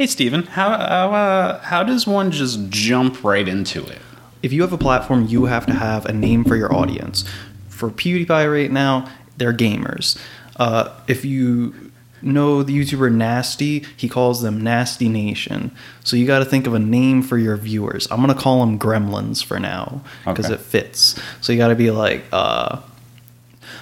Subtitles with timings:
[0.00, 3.98] Hey, Steven, how how, uh, how does one just jump right into it?
[4.42, 7.26] If you have a platform, you have to have a name for your audience.
[7.68, 10.18] For PewDiePie right now, they're gamers.
[10.56, 11.92] Uh, if you
[12.22, 15.70] know the YouTuber Nasty, he calls them Nasty Nation.
[16.02, 18.08] So you got to think of a name for your viewers.
[18.10, 20.54] I'm gonna call them Gremlins for now because Okay.
[20.54, 21.20] it fits.
[21.42, 22.78] So you got to be like, uh,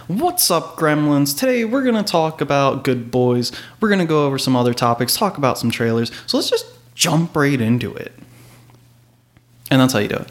[0.09, 1.39] What's up, Gremlins?
[1.39, 3.53] Today we're gonna talk about Good Boys.
[3.79, 6.11] We're gonna go over some other topics, talk about some trailers.
[6.25, 6.65] So let's just
[6.95, 8.15] jump right into it.
[9.71, 10.29] And that's how you do it.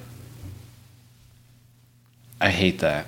[2.41, 3.05] I hate that.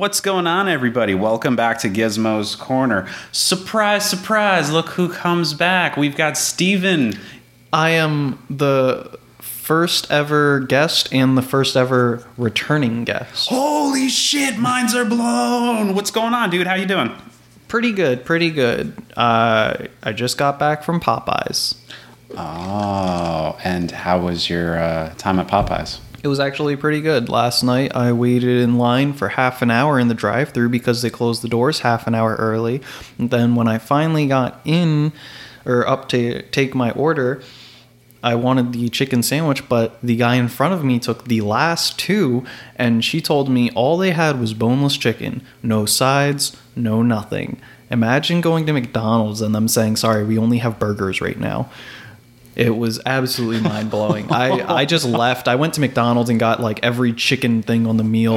[0.00, 1.14] What's going on, everybody?
[1.14, 3.06] Welcome back to Gizmo's Corner.
[3.32, 5.98] Surprise, surprise, look who comes back.
[5.98, 7.18] We've got Steven.
[7.70, 13.50] I am the first ever guest and the first ever returning guest.
[13.50, 15.94] Holy shit, minds are blown.
[15.94, 16.66] What's going on, dude?
[16.66, 17.14] How you doing?
[17.68, 18.96] Pretty good, pretty good.
[19.18, 21.76] Uh, I just got back from Popeyes.
[22.38, 26.00] Oh, and how was your uh, time at Popeyes?
[26.22, 27.30] It was actually pretty good.
[27.30, 31.00] Last night I waited in line for half an hour in the drive through because
[31.00, 32.82] they closed the doors half an hour early.
[33.18, 35.12] And then when I finally got in
[35.64, 37.42] or up to take my order,
[38.22, 41.98] I wanted the chicken sandwich, but the guy in front of me took the last
[41.98, 42.44] two,
[42.76, 47.58] and she told me all they had was boneless chicken, no sides, no nothing.
[47.90, 51.70] Imagine going to McDonald's and them saying, "Sorry, we only have burgers right now."
[52.60, 54.30] It was absolutely mind blowing.
[54.30, 55.48] I, I just left.
[55.48, 58.36] I went to McDonald's and got like every chicken thing on the meal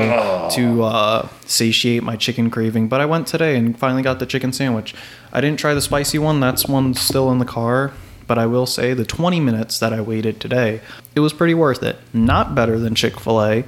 [0.51, 2.87] to uh, satiate my chicken craving.
[2.87, 4.95] But I went today and finally got the chicken sandwich.
[5.33, 6.39] I didn't try the spicy one.
[6.39, 7.91] That's one still in the car.
[8.25, 10.79] But I will say the 20 minutes that I waited today,
[11.13, 11.97] it was pretty worth it.
[12.13, 13.65] Not better than Chick fil A,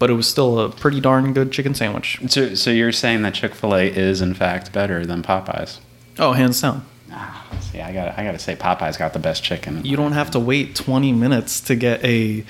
[0.00, 2.18] but it was still a pretty darn good chicken sandwich.
[2.26, 5.78] So, so you're saying that Chick Fil A is in fact better than Popeyes?
[6.18, 6.84] Oh, hands down.
[7.12, 9.84] Ah, see, I got I got to say Popeye's got the best chicken.
[9.84, 12.44] You don't have to wait 20 minutes to get a.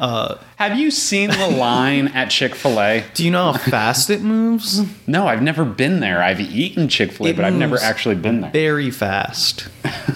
[0.00, 3.04] Uh, Have you seen the line at Chick Fil A?
[3.14, 4.80] do you know how fast it moves?
[5.08, 6.22] No, I've never been there.
[6.22, 8.50] I've eaten Chick Fil A, but I've never actually been there.
[8.50, 9.68] Very fast.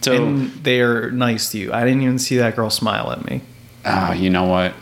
[0.00, 1.72] So, and they're nice to you.
[1.72, 3.40] I didn't even see that girl smile at me.
[3.86, 4.74] oh, you know what?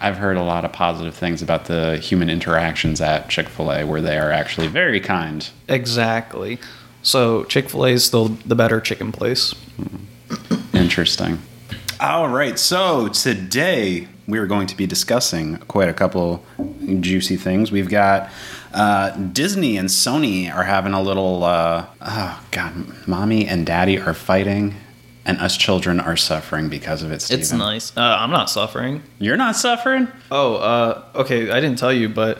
[0.00, 3.84] I've heard a lot of positive things about the human interactions at Chick Fil A,
[3.84, 5.50] where they are actually very kind.
[5.66, 6.60] Exactly.
[7.06, 9.54] So Chick fil A is still the better chicken place.
[10.74, 11.38] Interesting.
[12.00, 16.44] All right, so today we are going to be discussing quite a couple
[16.98, 17.70] juicy things.
[17.70, 18.28] We've got
[18.74, 24.12] uh, Disney and Sony are having a little, uh, oh god, mommy and daddy are
[24.12, 24.74] fighting,
[25.24, 27.22] and us children are suffering because of it.
[27.22, 27.40] Steven.
[27.40, 27.96] It's nice.
[27.96, 29.04] Uh, I'm not suffering.
[29.20, 30.08] You're not suffering.
[30.32, 31.52] Oh, uh, okay.
[31.52, 32.38] I didn't tell you, but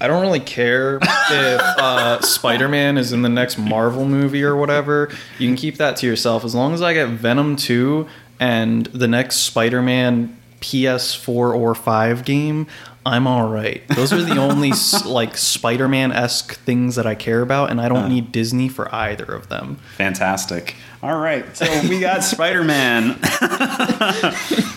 [0.00, 1.02] I don't really care if
[1.60, 5.10] uh, Spider Man is in the next Marvel movie or whatever.
[5.38, 6.44] You can keep that to yourself.
[6.44, 8.06] As long as I get Venom 2
[8.38, 12.66] and the next Spider Man PS4 or 5 game,
[13.04, 13.86] I'm all right.
[13.88, 14.72] Those are the only
[15.06, 18.94] like Spider Man esque things that I care about, and I don't need Disney for
[18.94, 19.78] either of them.
[19.96, 20.76] Fantastic.
[21.02, 23.18] All right, so we got Spider Man.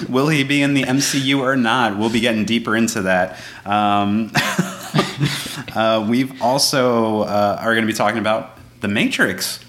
[0.10, 1.98] Will he be in the MCU or not?
[1.98, 3.38] We'll be getting deeper into that.
[3.66, 4.32] Um,
[5.76, 9.60] uh, we've also uh, are going to be talking about the Matrix.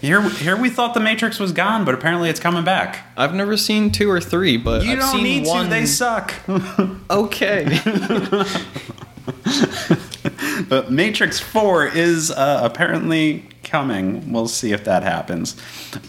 [0.00, 3.04] Here, here we thought the Matrix was gone, but apparently it's coming back.
[3.16, 5.64] I've never seen two or three, but You I've don't seen need one.
[5.64, 6.32] to; they suck.
[7.10, 7.64] okay.
[10.68, 14.32] But Matrix 4 is uh, apparently coming.
[14.32, 15.54] We'll see if that happens.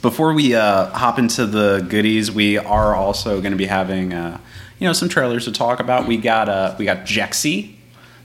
[0.02, 4.40] Before we uh, hop into the goodies, we are also going to be having uh,
[4.80, 6.08] you know some trailers to talk about.
[6.08, 7.76] We got uh, we got Jexi,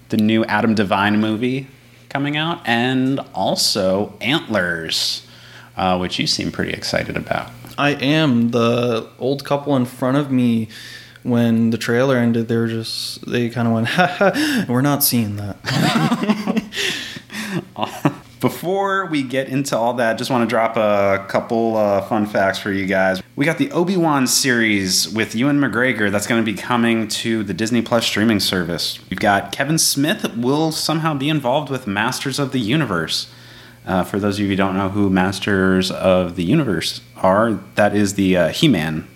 [0.09, 1.69] the new Adam Devine movie
[2.09, 5.27] coming out, and also Antlers,
[5.77, 7.51] uh, which you seem pretty excited about.
[7.79, 10.69] I am the old couple in front of me.
[11.23, 15.03] When the trailer ended, they were just they kind of went, ha, ha, "We're not
[15.05, 15.57] seeing that."
[18.41, 22.59] Before we get into all that, just want to drop a couple uh, fun facts
[22.59, 23.23] for you guys.
[23.35, 27.43] We got the Obi Wan series with Ewan McGregor that's going to be coming to
[27.43, 28.99] the Disney Plus streaming service.
[29.09, 33.33] We've got Kevin Smith will somehow be involved with Masters of the Universe.
[33.87, 37.97] Uh, for those of you who don't know who Masters of the Universe are, that
[37.97, 39.09] is the uh, He Man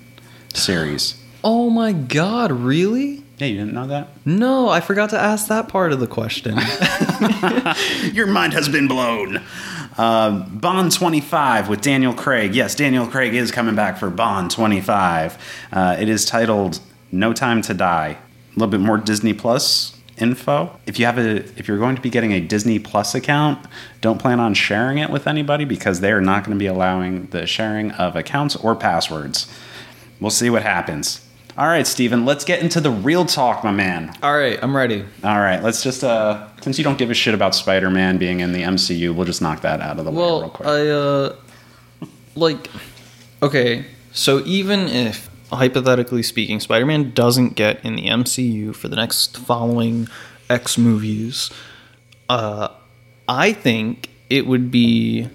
[0.54, 1.20] series.
[1.44, 3.19] oh my god, really?
[3.40, 4.08] Yeah, you didn't know that?
[4.26, 6.58] No, I forgot to ask that part of the question.
[8.14, 9.40] Your mind has been blown.
[9.96, 12.54] Um, Bond 25 with Daniel Craig.
[12.54, 15.38] Yes, Daniel Craig is coming back for Bond 25.
[15.72, 18.08] Uh, it is titled No Time to Die.
[18.08, 20.78] A little bit more Disney Plus info.
[20.84, 23.66] If you have a if you're going to be getting a Disney Plus account,
[24.02, 27.28] don't plan on sharing it with anybody because they are not going to be allowing
[27.28, 29.50] the sharing of accounts or passwords.
[30.20, 31.26] We'll see what happens.
[31.58, 34.16] All right, Steven, let's get into the real talk, my man.
[34.22, 35.04] All right, I'm ready.
[35.24, 38.52] All right, let's just uh since you don't give a shit about Spider-Man being in
[38.52, 40.68] the MCU, we'll just knock that out of the way real Well, quick.
[40.68, 41.36] I uh
[42.36, 42.70] like
[43.42, 49.36] okay, so even if hypothetically speaking, Spider-Man doesn't get in the MCU for the next
[49.36, 50.08] following
[50.48, 51.50] X movies,
[52.28, 52.68] uh
[53.28, 55.28] I think it would be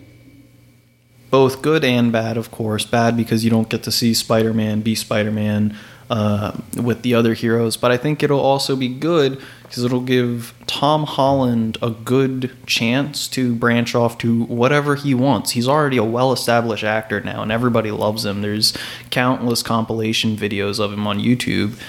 [1.29, 2.85] both good and bad, of course.
[2.85, 5.77] Bad because you don't get to see Spider-Man be Spider-Man
[6.09, 10.53] uh, with the other heroes, but I think it'll also be good because it'll give
[10.67, 15.51] Tom Holland a good chance to branch off to whatever he wants.
[15.51, 18.41] He's already a well-established actor now, and everybody loves him.
[18.41, 18.77] There's
[19.09, 21.79] countless compilation videos of him on YouTube,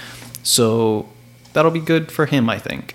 [0.42, 1.08] so
[1.52, 2.94] that'll be good for him, I think.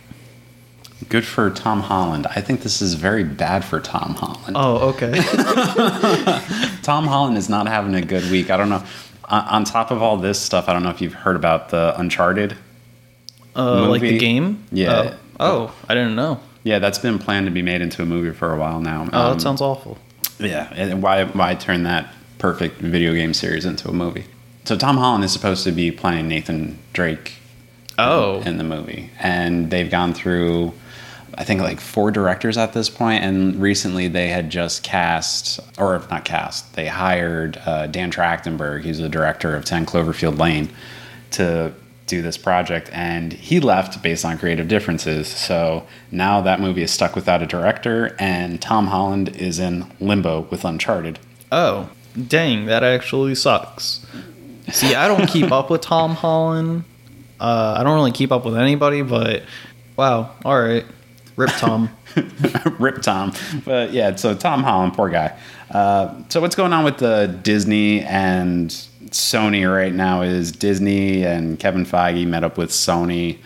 [1.10, 2.28] Good for Tom Holland.
[2.28, 4.56] I think this is very bad for Tom Holland.
[4.56, 5.12] Oh, okay.
[6.84, 8.50] Tom Holland is not having a good week.
[8.50, 8.84] I don't know.
[9.32, 12.58] On, top of all this stuff, I don't know if you've heard about the Uncharted.
[13.56, 14.64] Uh, like the game?
[14.72, 15.16] Yeah.
[15.40, 15.68] Oh.
[15.70, 16.40] oh, I didn't know.
[16.64, 19.08] Yeah, that's been planned to be made into a movie for a while now.
[19.14, 19.98] Oh, Um, that sounds awful.
[20.38, 24.26] Yeah, and why why turn that perfect video game series into a movie?
[24.66, 27.34] So Tom Holland is supposed to be playing Nathan Drake
[27.98, 30.74] Oh, in the movie, and they've gone through,
[31.36, 36.04] I think like four directors at this point, and recently they had just cast, or
[36.10, 40.70] not cast, they hired uh, Dan Trachtenberg, he's the director of Ten Cloverfield Lane,
[41.32, 41.74] to
[42.08, 45.30] do this project, and he left based on creative differences.
[45.30, 50.42] So now that movie is stuck without a director, and Tom Holland is in limbo
[50.52, 51.20] with Uncharted.
[51.52, 51.90] oh,
[52.28, 54.06] dang, that actually sucks.
[54.72, 56.84] See, I don't keep up with Tom Holland.
[57.40, 59.44] Uh, I don't really keep up with anybody, but
[59.98, 60.86] wow, all right,
[61.42, 61.90] rip Tom.
[62.80, 63.34] Rip Tom.
[63.64, 65.38] But yeah, so Tom Holland, poor guy.
[65.70, 68.70] Uh, so what's going on with the Disney and
[69.12, 73.40] Sony right now is Disney and Kevin Feige met up with Sony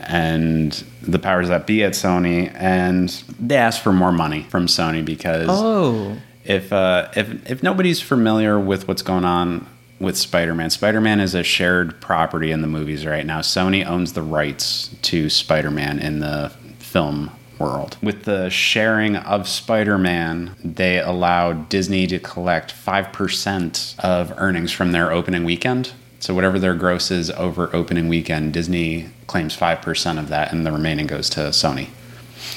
[0.00, 0.72] and
[1.02, 3.08] the powers that be at Sony, and
[3.40, 8.58] they asked for more money from Sony because oh, if uh, if if nobody's familiar
[8.58, 9.66] with what's going on
[9.98, 13.40] with Spider-Man, Spider-Man is a shared property in the movies right now.
[13.40, 16.52] Sony owns the rights to Spider-Man in the
[16.96, 17.98] film world.
[18.02, 25.12] With the sharing of Spider-Man, they allowed Disney to collect 5% of earnings from their
[25.12, 25.92] opening weekend.
[26.20, 30.72] So whatever their gross is over opening weekend, Disney claims 5% of that and the
[30.72, 31.88] remaining goes to Sony.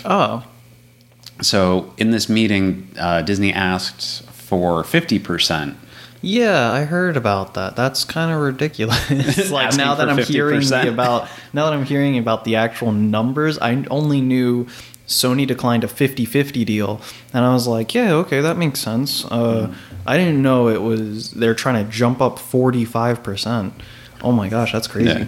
[0.05, 0.45] oh,
[1.41, 5.75] So in this meeting, uh, Disney asked for 50%.
[6.21, 7.75] Yeah, I heard about that.
[7.75, 9.09] That's kind of ridiculous.
[9.51, 10.91] like now that I'm hearing 50%.
[10.91, 14.65] about now that I'm hearing about the actual numbers, I only knew
[15.07, 17.01] Sony declined a 50-50 deal,
[17.33, 19.25] and I was like, yeah, okay, that makes sense.
[19.25, 19.73] Uh,
[20.05, 23.71] I didn't know it was they're trying to jump up 45%.
[24.21, 25.09] Oh my gosh, that's crazy.
[25.09, 25.25] Yeah.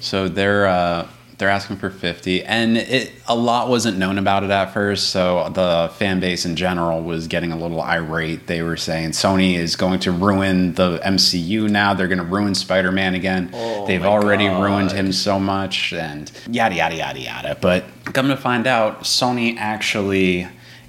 [0.00, 1.08] So they're uh,
[1.38, 5.48] they're asking for 50 and it a lot wasn't known about it at first so
[5.50, 8.46] the fan base in general was getting a little irate.
[8.46, 12.54] They were saying sony is going to ruin the mcu now they're going to ruin
[12.54, 13.50] spider-man again.
[13.52, 14.62] Oh they've already God.
[14.62, 17.58] ruined him so much and yada yada yada yada.
[17.60, 20.46] But come to find out sony actually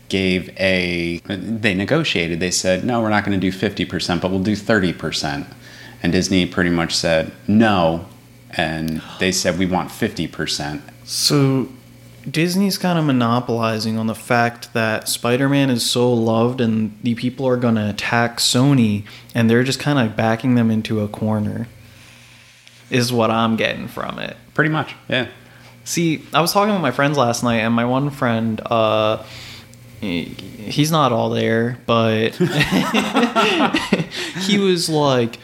[0.09, 2.39] gave a they negotiated.
[2.39, 5.47] They said no we're not going to do 50% but we'll do 30%
[6.03, 8.05] and disney pretty much said no
[8.57, 10.81] and they said we want 50%.
[11.03, 11.69] So
[12.29, 17.47] Disney's kind of monopolizing on the fact that Spider-Man is so loved and the people
[17.47, 21.67] are going to attack Sony and they're just kind of backing them into a corner.
[22.89, 24.37] Is what I'm getting from it.
[24.53, 25.27] Pretty much, yeah.
[25.83, 29.23] See, I was talking with my friends last night and my one friend uh
[30.01, 32.35] he's not all there, but
[34.41, 35.37] he was like,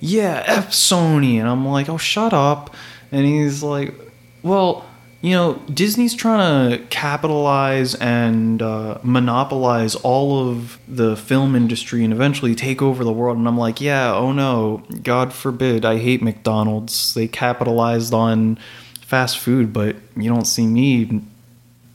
[0.00, 2.74] "Yeah, F Sony," and I'm like, "Oh, shut up!"
[3.12, 3.94] And he's like,
[4.42, 4.84] "Well,
[5.20, 12.12] you know, Disney's trying to capitalize and uh, monopolize all of the film industry and
[12.12, 15.84] eventually take over the world." And I'm like, "Yeah, oh no, God forbid!
[15.84, 17.14] I hate McDonald's.
[17.14, 18.58] They capitalized on
[19.00, 21.22] fast food, but you don't see me."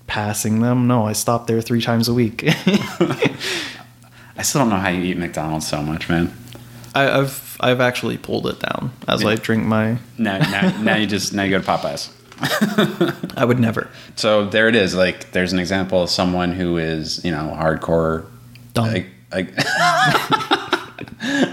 [0.08, 0.88] Passing them?
[0.88, 2.43] No, I stop there three times a week.
[4.41, 6.36] I still don't know how you eat McDonald's so much, man.
[6.96, 9.98] I, I've I've actually pulled it down as I drink my.
[10.18, 12.10] Now, now, now you just now you go to Popeyes.
[13.38, 13.89] I would never.
[14.15, 14.96] So there it is.
[14.96, 18.25] Like there's an example of someone who is you know hardcore
[18.74, 18.94] Done.
[18.94, 19.56] Like, like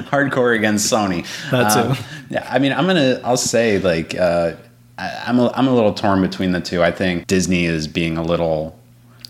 [0.09, 1.27] hardcore against Sony.
[1.51, 1.81] That's too.
[1.81, 1.97] Um,
[2.31, 3.21] yeah, I mean, I'm gonna.
[3.25, 4.53] I'll say like uh,
[4.97, 6.83] I, I'm a, I'm a little torn between the two.
[6.83, 8.78] I think Disney is being a little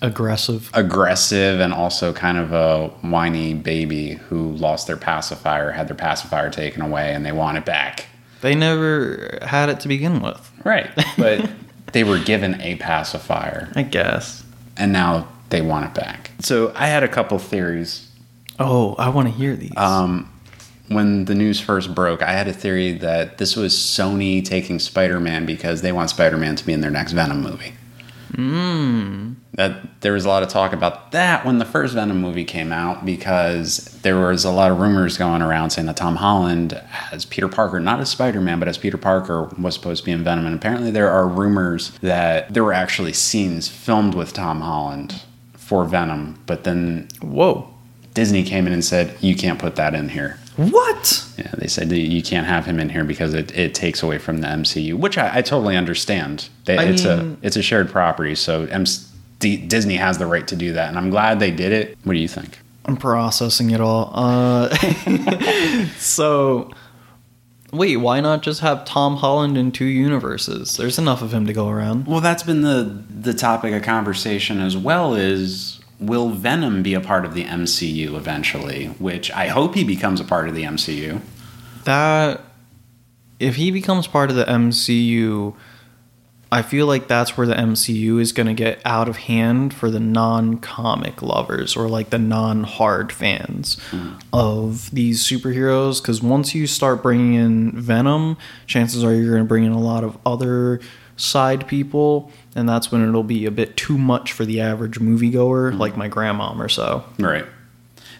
[0.01, 0.71] Aggressive.
[0.75, 6.51] aggressive and also kind of a whiny baby who lost their pacifier, had their pacifier
[6.51, 8.07] taken away, and they want it back.
[8.41, 10.53] They never had it to begin with.
[10.65, 11.51] Right, but
[11.93, 14.45] they were given a pacifier, I guess.
[14.77, 16.31] and now they want it back.
[16.41, 18.05] So I had a couple theories
[18.61, 19.73] Oh, I want to hear these.
[19.77, 20.33] Um,
[20.89, 25.21] when the news first broke, I had a theory that this was Sony taking Spider
[25.21, 27.73] Man because they want Spider Man to be in their next Venom movie.
[28.35, 29.35] Hmm.
[29.55, 32.73] That there was a lot of talk about that when the first Venom movie came
[32.73, 36.81] out because there was a lot of rumors going around saying that Tom Holland
[37.11, 40.13] as Peter Parker, not as Spider Man, but as Peter Parker, was supposed to be
[40.13, 40.47] in Venom.
[40.47, 45.23] And apparently, there are rumors that there were actually scenes filmed with Tom Holland
[45.55, 47.73] for Venom, but then Whoa.
[48.15, 50.39] Disney came in and said, You can't put that in here.
[50.59, 51.25] What?
[51.39, 54.19] Yeah, they said that you can't have him in here because it, it takes away
[54.19, 56.49] from the MCU, which I, I totally understand.
[56.65, 59.07] They, I it's mean- a it's a shared property, so MC,
[59.39, 61.97] D, Disney has the right to do that, and I'm glad they did it.
[62.03, 62.59] What do you think?
[62.87, 64.11] I'm processing it all.
[64.13, 64.75] Uh,
[65.97, 66.71] so,
[67.73, 70.77] wait, why not just have Tom Holland in two universes?
[70.77, 72.07] There's enough of him to go around.
[72.09, 75.15] Well, that's been the the topic of conversation as well.
[75.15, 78.87] Is will Venom be a part of the MCU eventually?
[78.99, 81.21] Which I hope he becomes a part of the MCU.
[81.85, 82.41] That,
[83.41, 85.55] if he becomes part of the MCU,
[86.51, 89.91] I feel like that's where the MCU is going to get out of hand for
[89.91, 94.13] the non comic lovers or like the non hard fans hmm.
[94.33, 96.01] of these superheroes.
[96.01, 99.81] Because once you start bringing in Venom, chances are you're going to bring in a
[99.81, 100.81] lot of other
[101.19, 102.33] side people.
[102.55, 105.79] And that's when it'll be a bit too much for the average moviegoer, mm-hmm.
[105.79, 107.05] like my grandmom or so.
[107.19, 107.45] Right.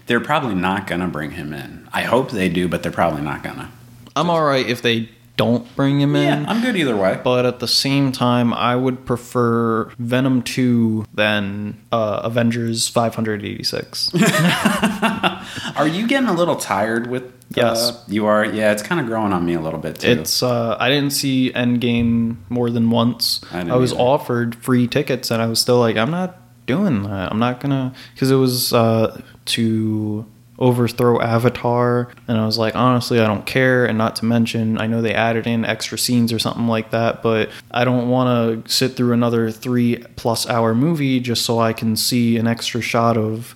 [0.07, 1.89] They're probably not gonna bring him in.
[1.93, 3.71] I hope they do, but they're probably not gonna.
[4.17, 6.43] I'm alright if they don't bring him in.
[6.43, 7.19] Yeah, I'm good either way.
[7.25, 14.11] But at the same time, I would prefer Venom 2 than uh, Avengers 586.
[15.77, 17.33] Are you getting a little tired with?
[17.55, 17.91] Yes.
[17.91, 18.45] Uh, you are.
[18.45, 20.09] Yeah, it's kind of growing on me a little bit too.
[20.09, 23.41] it's uh, I didn't see Endgame more than once.
[23.51, 24.03] I I, was either.
[24.03, 27.31] offered free tickets, and I was still like, I'm not doing that.
[27.33, 30.27] I'm not gonna because it was uh, to
[30.59, 33.87] overthrow Avatar, and I was like, honestly, I don't care.
[33.87, 37.23] And not to mention, I know they added in extra scenes or something like that,
[37.23, 41.73] but I don't want to sit through another three plus hour movie just so I
[41.73, 43.55] can see an extra shot of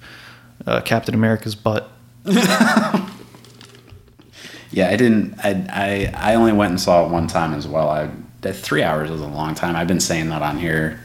[0.67, 1.91] uh, Captain America's butt.
[2.25, 3.11] yeah,
[4.89, 5.35] I didn't.
[5.43, 7.89] I, I I only went and saw it one time as well.
[7.89, 8.11] I
[8.43, 9.75] that three hours is a long time.
[9.75, 11.01] I've been saying that on here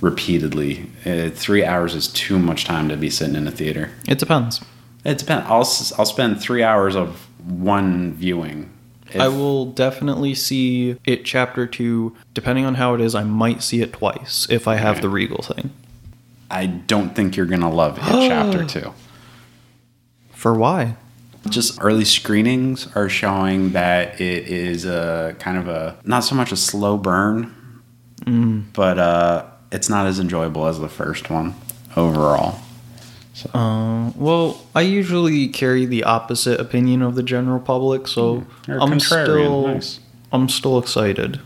[0.00, 0.90] repeatedly.
[1.04, 3.90] Uh, three hours is too much time to be sitting in a theater.
[4.08, 4.60] It depends.
[5.06, 5.46] It depends.
[5.46, 8.70] I'll I'll spend three hours of one viewing.
[9.12, 12.16] If- I will definitely see it chapter two.
[12.34, 15.02] Depending on how it is, I might see it twice if I have Okay.
[15.02, 15.70] the Regal thing.
[16.50, 18.02] I don't think you're gonna love it.
[18.28, 18.92] chapter two.
[20.32, 20.96] For why?
[21.48, 26.50] Just early screenings are showing that it is a kind of a not so much
[26.50, 27.54] a slow burn,
[28.74, 31.54] but uh, it's not as enjoyable as the first one
[31.96, 32.58] overall.
[33.52, 38.82] Uh, well, I usually carry the opposite opinion of the general public, so You're a
[38.82, 40.00] I'm still Nice.
[40.32, 41.40] I'm still excited.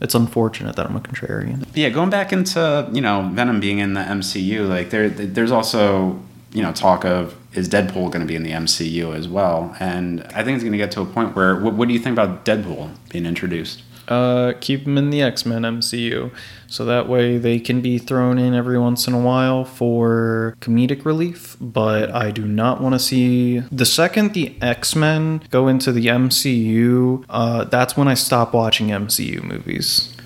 [0.00, 1.66] It's unfortunate that I'm a contrarian.
[1.74, 6.20] Yeah, going back into you know Venom being in the MCU, like there, there's also
[6.52, 10.22] you know talk of is Deadpool going to be in the MCU as well, and
[10.34, 12.14] I think it's going to get to a point where what, what do you think
[12.14, 13.82] about Deadpool being introduced?
[14.08, 16.32] Uh, keep them in the X Men MCU,
[16.66, 21.04] so that way they can be thrown in every once in a while for comedic
[21.04, 21.56] relief.
[21.60, 26.06] But I do not want to see the second the X Men go into the
[26.06, 27.24] MCU.
[27.28, 30.16] Uh, that's when I stop watching MCU movies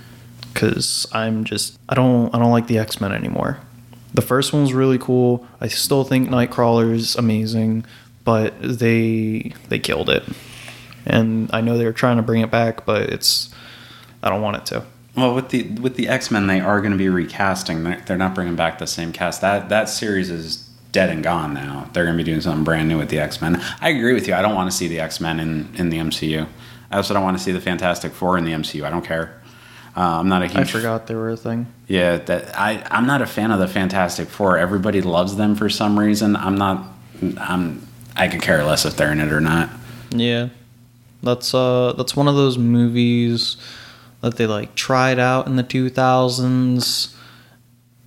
[0.52, 3.58] because I'm just I don't I don't like the X Men anymore.
[4.14, 5.46] The first one was really cool.
[5.60, 7.84] I still think Nightcrawler's amazing,
[8.24, 10.22] but they they killed it.
[11.04, 13.52] And I know they're trying to bring it back, but it's
[14.22, 14.84] I don't want it to.
[15.16, 17.84] Well, with the with the X Men, they are going to be recasting.
[17.84, 19.40] They're, they're not bringing back the same cast.
[19.42, 21.88] That that series is dead and gone now.
[21.92, 23.62] They're going to be doing something brand new with the X Men.
[23.80, 24.34] I agree with you.
[24.34, 26.46] I don't want to see the X Men in in the MCU.
[26.90, 28.84] I also don't want to see the Fantastic Four in the MCU.
[28.84, 29.42] I don't care.
[29.94, 30.56] Uh, I'm not a huge.
[30.56, 31.66] I forgot they were a thing.
[31.88, 34.56] Yeah, that I I'm not a fan of the Fantastic Four.
[34.56, 36.36] Everybody loves them for some reason.
[36.36, 36.86] I'm not.
[37.36, 37.86] I'm.
[38.16, 39.68] I could care less if they're in it or not.
[40.10, 40.48] Yeah.
[41.22, 43.56] That's uh that's one of those movies
[44.22, 47.14] that they like tried out in the 2000s.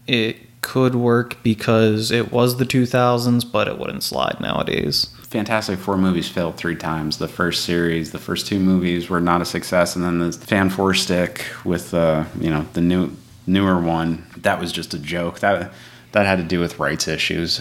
[0.07, 5.09] It could work because it was the 2000s, but it wouldn't slide nowadays.
[5.27, 7.17] Fantastic Four movies failed three times.
[7.17, 10.69] The first series, the first two movies were not a success, and then the Fan
[10.69, 13.11] Four stick with uh, you know the new
[13.47, 15.39] newer one that was just a joke.
[15.39, 15.71] That
[16.13, 17.59] that had to do with rights issues.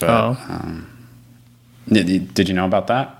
[0.00, 0.36] But, Oh.
[0.48, 0.86] um,
[1.88, 3.19] did, did you know about that?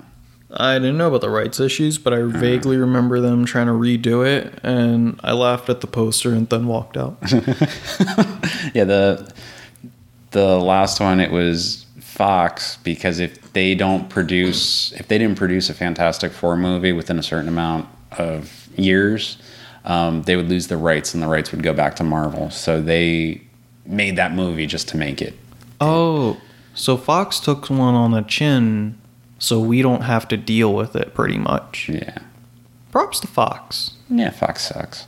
[0.53, 4.25] I didn't know about the rights issues, but I vaguely remember them trying to redo
[4.25, 7.17] it, and I laughed at the poster and then walked out.
[8.73, 9.33] Yeah, the
[10.31, 15.69] the last one it was Fox because if they don't produce if they didn't produce
[15.69, 19.37] a Fantastic Four movie within a certain amount of years,
[19.85, 22.49] um, they would lose the rights and the rights would go back to Marvel.
[22.49, 23.41] So they
[23.85, 25.33] made that movie just to make it.
[25.81, 26.37] oh,
[26.73, 29.00] so Fox took one on the chin,
[29.41, 31.89] so we don't have to deal with it pretty much.
[31.89, 32.17] Yeah,
[32.91, 33.91] Props to Fox.
[34.09, 35.07] yeah, Fox sucks.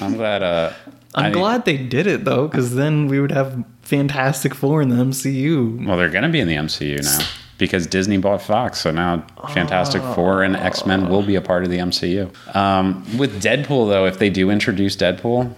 [0.00, 0.42] I'm glad.
[0.42, 0.72] Uh,
[1.14, 4.90] I'm I- glad they did it though, because then we would have Fantastic Four in
[4.90, 5.86] the MCU.
[5.86, 7.26] Well, they're going to be in the MCU now
[7.58, 8.80] because Disney bought Fox.
[8.80, 12.30] So now Fantastic Four and X Men will be a part of the MCU.
[12.54, 15.52] Um, with Deadpool, though, if they do introduce Deadpool,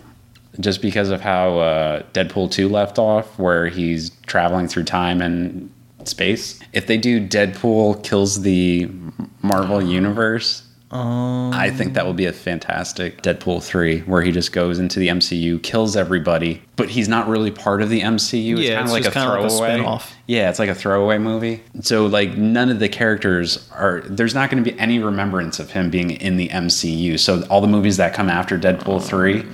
[0.61, 5.71] just because of how uh, Deadpool 2 left off, where he's traveling through time and
[6.09, 8.89] space, if they do Deadpool kills the
[9.43, 14.53] Marvel Universe, Um, I think that will be a fantastic Deadpool 3 where he just
[14.53, 18.59] goes into the MCU, kills everybody, but he's not really part of the MCU.
[18.59, 20.01] Yeah, kind it's of like a kinda like a throwaway.
[20.27, 21.63] Yeah, it's like a throwaway movie.
[21.81, 25.71] So like none of the characters are there's not going to be any remembrance of
[25.71, 27.19] him being in the MCU.
[27.19, 29.47] So all the movies that come after Deadpool 3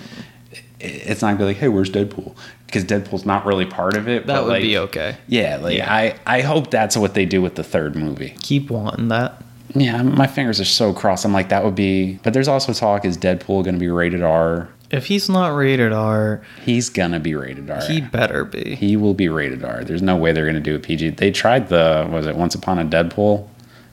[0.80, 2.36] it's not going to be like, "Hey, where's Deadpool?"
[2.68, 4.26] Because Deadpool's not really part of it.
[4.26, 5.16] that would like, be okay.
[5.26, 5.92] Yeah, like Yeah.
[5.92, 8.36] I I hope that's what they do with the third movie.
[8.42, 9.42] Keep wanting that.
[9.74, 11.24] Yeah, my fingers are so crossed.
[11.24, 12.20] I'm like, that would be.
[12.22, 14.68] But there's also talk: is Deadpool going to be rated R?
[14.90, 17.80] If he's not rated R, He's gonna be rated R.
[17.82, 18.74] he He, better be.
[18.74, 19.84] He will be rated R.
[19.84, 21.10] There's no way they're gonna do a PG.
[21.10, 23.46] They tried the was it Once Upon a Deadpool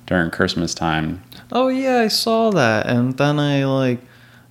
[0.06, 1.22] during Christmas time.
[1.52, 4.00] Oh yeah, I saw that, and then I like,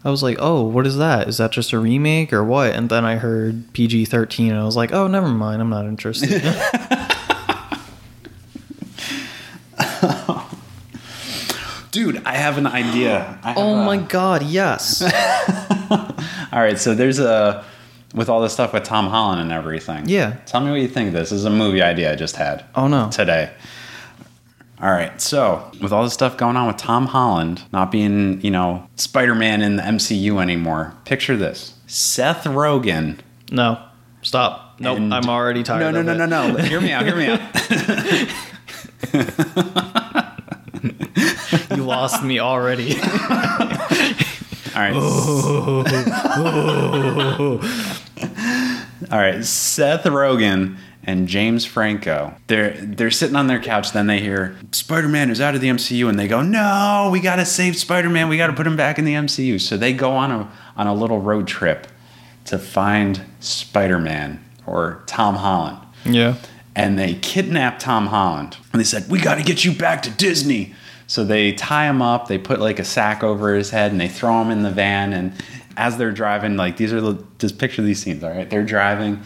[0.05, 1.29] I was like, oh, what is that?
[1.29, 2.73] Is that just a remake or what?
[2.75, 5.87] And then I heard PG thirteen, and I was like, oh, never mind, I'm not
[5.87, 6.43] interested.
[11.91, 13.39] Dude, I have an idea.
[13.45, 15.01] I have oh a- my god, yes.
[16.53, 17.65] All right, so there's a
[18.15, 20.09] with all this stuff with Tom Holland and everything.
[20.09, 20.37] Yeah.
[20.47, 21.31] Tell me what you think of this.
[21.31, 22.65] This is a movie idea I just had.
[22.75, 23.11] Oh no.
[23.11, 23.53] today.
[24.81, 28.51] All right, so with all this stuff going on with Tom Holland not being, you
[28.51, 33.19] know, Spider Man in the MCU anymore, picture this Seth Rogen.
[33.53, 33.81] No,
[34.23, 34.81] stop.
[34.81, 35.81] Nope, and- I'm already tired.
[35.93, 36.29] No, no, no, it.
[36.29, 36.57] no, no.
[36.65, 37.41] Hear me out, hear me out.
[41.71, 42.97] You lost me already.
[44.75, 44.95] All right.
[49.13, 52.35] All right, Seth Rogen and James Franco.
[52.47, 53.93] They're they're sitting on their couch.
[53.93, 57.37] Then they hear Spider-Man is out of the MCU, and they go, "No, we got
[57.37, 58.29] to save Spider-Man.
[58.29, 60.87] We got to put him back in the MCU." So they go on a on
[60.87, 61.87] a little road trip
[62.47, 66.37] to find Spider-Man or Tom Holland, yeah.
[66.75, 68.57] and they kidnap Tom Holland.
[68.73, 70.75] And they said, "We got to get you back to Disney."
[71.07, 72.29] So they tie him up.
[72.29, 75.13] They put like a sack over his head, and they throw him in the van.
[75.13, 75.33] And
[75.77, 78.25] as they're driving, like these are the just picture these scenes.
[78.25, 79.21] All right, they're driving,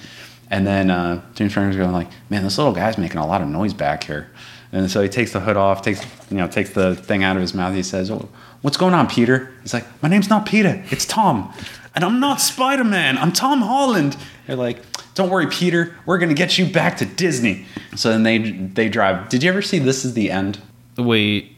[0.51, 3.49] and then uh, James Franco's going like, "Man, this little guy's making a lot of
[3.49, 4.31] noise back here."
[4.73, 7.43] And so he takes the hood off, takes you know, takes the thing out of
[7.43, 7.75] his mouth.
[7.75, 8.29] He says, oh,
[8.63, 10.83] "What's going on, Peter?" He's like, "My name's not Peter.
[10.91, 11.53] It's Tom,
[11.95, 13.19] and I'm not Spider Man.
[13.19, 14.81] I'm Tom Holland." They're like,
[15.15, 15.97] "Don't worry, Peter.
[16.07, 19.29] We're gonna get you back to Disney." So then they they drive.
[19.29, 20.61] Did you ever see This Is the End?
[20.97, 21.57] Wait,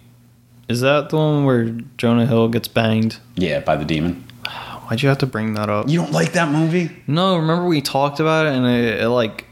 [0.69, 1.65] is that the one where
[1.97, 3.19] Jonah Hill gets banged?
[3.35, 4.25] Yeah, by the demon.
[4.91, 5.89] Why'd you have to bring that up?
[5.89, 6.91] You don't like that movie?
[7.07, 9.45] No, remember we talked about it and it, it like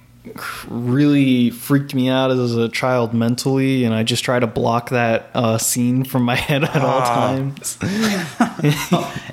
[0.67, 5.31] really freaked me out as a child mentally, and I just try to block that
[5.35, 7.27] uh, scene from my head at all Ah.
[7.29, 7.79] times.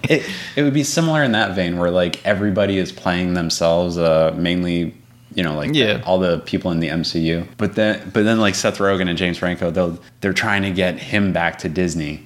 [0.03, 4.33] it, it would be similar in that vein where like everybody is playing themselves uh
[4.37, 4.93] mainly
[5.33, 6.01] you know like Yeah.
[6.05, 9.37] all the people in the MCU but then but then like Seth Rogen and James
[9.39, 12.23] Franco they'll they're trying to get him back to Disney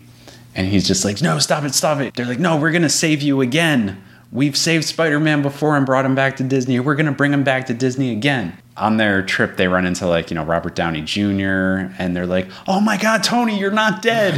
[0.56, 2.14] and he's just like no stop it stop it.
[2.14, 4.02] They're like no we're going to save you again.
[4.32, 6.80] We've saved Spider-Man before and brought him back to Disney.
[6.80, 8.56] We're going to bring him back to Disney again.
[8.78, 11.92] On their trip they run into like you know Robert Downey Jr.
[12.00, 14.36] and they're like oh my god Tony you're not dead.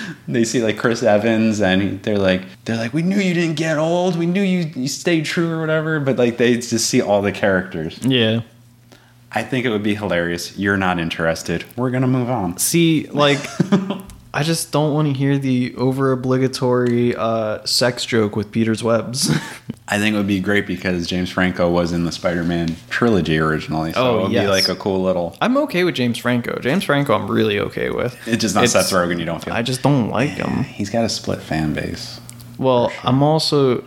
[0.26, 3.76] They see like Chris Evans and they're like they're like we knew you didn't get
[3.76, 4.16] old.
[4.16, 6.00] We knew you you stayed true or whatever.
[6.00, 7.98] But like they just see all the characters.
[8.02, 8.40] Yeah.
[9.30, 10.56] I think it would be hilarious.
[10.56, 11.64] You're not interested.
[11.76, 12.56] We're gonna move on.
[12.56, 13.40] See, like,
[14.36, 19.30] I just don't want to hear the over obligatory uh, sex joke with Peter's webs.
[19.88, 23.92] I think it would be great because James Franco was in the Spider-Man trilogy originally,
[23.92, 24.44] so Oh, it would yes.
[24.44, 25.36] be like a cool little.
[25.40, 26.58] I'm okay with James Franco.
[26.58, 28.16] James Franco, I'm really okay with.
[28.26, 29.20] It's just not It's- Seth Rogen.
[29.20, 29.54] You don't feel.
[29.54, 30.64] I just don't like him.
[30.64, 32.20] He's got a split fan base.
[32.58, 33.84] Well, I'm also.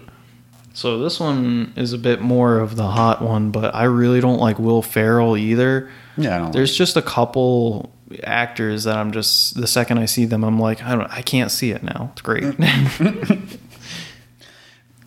[0.74, 4.40] So this one is a bit more of the hot one, but I really don't
[4.40, 5.90] like Will Ferrell either.
[6.16, 6.54] Yeah, I don't.
[6.54, 7.92] There's just a couple
[8.24, 11.52] actors that I'm just the second I see them, I'm like, I don't, I can't
[11.52, 12.10] see it now.
[12.14, 12.56] It's great.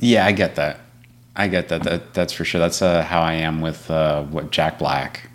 [0.02, 0.80] Yeah, I get that.
[1.36, 1.82] I get that.
[1.82, 2.58] That that's for sure.
[2.58, 5.28] That's uh, how I am with uh, what Jack Black,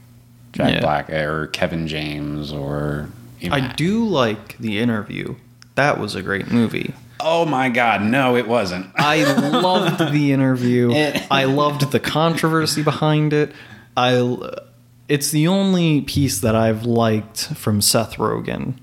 [0.54, 0.80] Jack Yeah.
[0.82, 3.10] Black, or Kevin James, or
[3.42, 5.36] even- I do like the interview.
[5.76, 6.94] That was a great movie.
[7.20, 8.88] Oh my God, no, it wasn't.
[8.96, 10.92] I loved the interview.
[11.30, 13.52] I loved the controversy behind it.
[13.96, 14.14] I
[15.08, 18.76] it's the only piece that I've liked from Seth Rogen.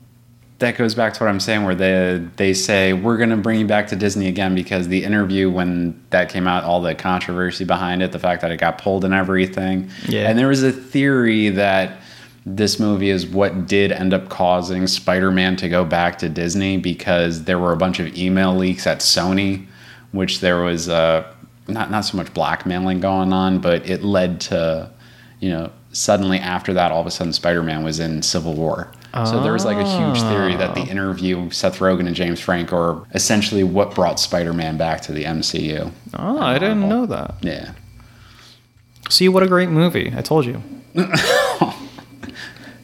[0.59, 3.59] that goes back to what I'm saying, where they they say we're going to bring
[3.61, 7.65] you back to Disney again because the interview when that came out, all the controversy
[7.65, 10.29] behind it, the fact that it got pulled and everything, Yeah.
[10.31, 12.01] and there was a theory that
[12.47, 17.45] this movie is what did end up causing Spider-Man to go back to Disney because
[17.45, 19.67] there were a bunch of email leaks at Sony,
[20.13, 21.25] which there was uh,
[21.69, 24.91] not not so much blackmailing going on, but it led to
[25.41, 28.91] you know suddenly after that all of a sudden Spider-Man was in Civil War.
[29.27, 30.87] So there was like a huge theory that the oh.
[30.87, 35.93] interview Seth Rogen and James Franco are essentially what brought Spider-Man back to the MCU.
[36.15, 37.35] Oh, I didn't know that.
[37.43, 37.75] Yeah.
[39.11, 40.15] See what a great movie.
[40.17, 40.63] I told you.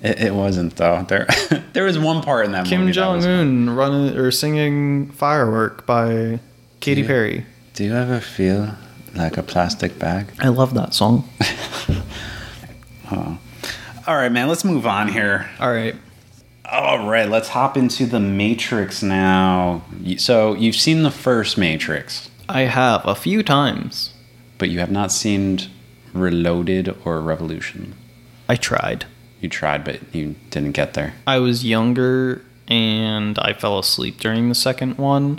[0.01, 1.05] It, it wasn't though.
[1.09, 1.27] There
[1.73, 6.41] there was one part in that Kim Jong Un running or singing "Firework" by
[6.81, 7.05] Katy.
[7.05, 7.47] Perry.
[7.75, 8.77] Do you ever feel
[9.15, 10.33] like a plastic bag?
[10.39, 11.29] I love that song.
[13.11, 15.49] All right, man, let's move on here.
[15.61, 15.95] All right.
[16.71, 19.83] All right, let's hop into the Matrix now.
[20.19, 24.13] So, you've seen the first Matrix, I have a few times.
[24.59, 25.61] but you have not seen
[26.13, 27.95] Reloaded or Revolution.
[28.49, 29.05] I tried.
[29.41, 31.15] You tried, but you didn't get there.
[31.27, 35.39] I was younger and I fell asleep during the second one,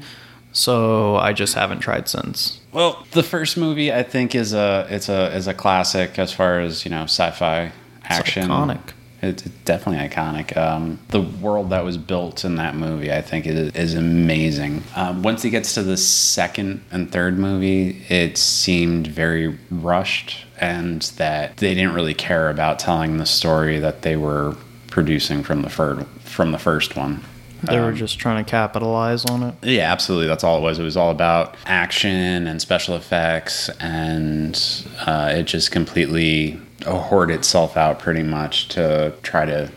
[0.54, 2.59] so I just haven't tried since.
[2.72, 6.60] Well, the first movie I think is a it's a is a classic as far
[6.60, 7.72] as you know sci-fi
[8.04, 8.44] action.
[8.44, 8.94] It's iconic.
[9.22, 10.56] It's definitely iconic.
[10.56, 14.82] Um, the world that was built in that movie, I think, is, is amazing.
[14.96, 21.02] Um, once it gets to the second and third movie, it seemed very rushed, and
[21.18, 24.56] that they didn't really care about telling the story that they were
[24.88, 27.24] producing from the first from the first one.
[27.64, 29.54] They were Um, just trying to capitalize on it.
[29.64, 30.28] yeah, absolutely.
[30.28, 30.80] That's all it was.
[30.80, 34.60] It was all about action and special effects, and
[35.06, 39.70] uh, it just completely hoarded itself out pretty much to try to,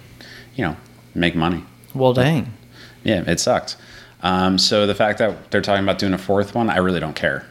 [0.55, 0.77] you know,
[1.15, 1.65] make money.
[1.95, 2.53] Well, dang.
[3.05, 3.77] Yeah, it sucked.
[4.23, 7.17] Um, so the fact that they're talking about doing a fourth one, I really don't
[7.17, 7.45] care.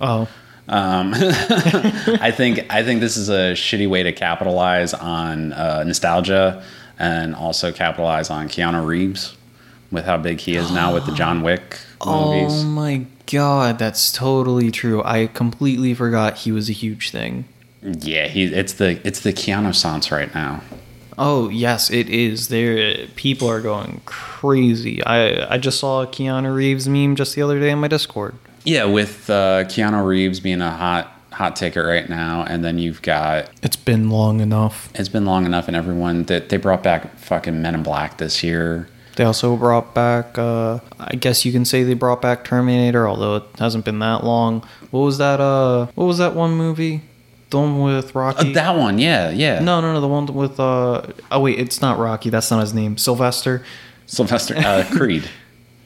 [0.00, 0.26] Oh,
[0.68, 6.62] Um, I think I think this is a shitty way to capitalize on uh, nostalgia
[6.98, 9.36] and also capitalize on Keanu Reeves
[9.90, 12.52] with how big he is now with the John Wick movies.
[12.52, 15.02] oh my god, that's totally true.
[15.04, 17.44] I completely forgot he was a huge thing.
[17.82, 20.62] Yeah, he it's the it's the Keanu Sans right now.
[21.16, 22.48] Oh yes, it is.
[22.48, 25.04] There, people are going crazy.
[25.04, 28.34] I I just saw a Keanu Reeves meme just the other day in my Discord.
[28.64, 33.00] Yeah, with uh, Keanu Reeves being a hot hot ticket right now, and then you've
[33.02, 34.90] got It's been long enough.
[34.94, 38.42] it's been long enough, and everyone that they brought back fucking Men in Black this
[38.42, 38.88] year.
[39.18, 40.38] They also brought back.
[40.38, 44.22] Uh, I guess you can say they brought back Terminator, although it hasn't been that
[44.22, 44.62] long.
[44.92, 45.40] What was that?
[45.40, 47.02] Uh, what was that one movie?
[47.50, 48.52] The one with Uh, Rocky.
[48.52, 49.58] that one, yeah, yeah.
[49.58, 50.00] no, no, no.
[50.00, 50.60] The one with.
[50.60, 51.02] Uh,
[51.32, 52.30] oh wait, it's not Rocky.
[52.30, 52.96] That's not his name.
[52.96, 53.64] Sylvester.
[54.06, 55.28] Sylvester uh, Creed,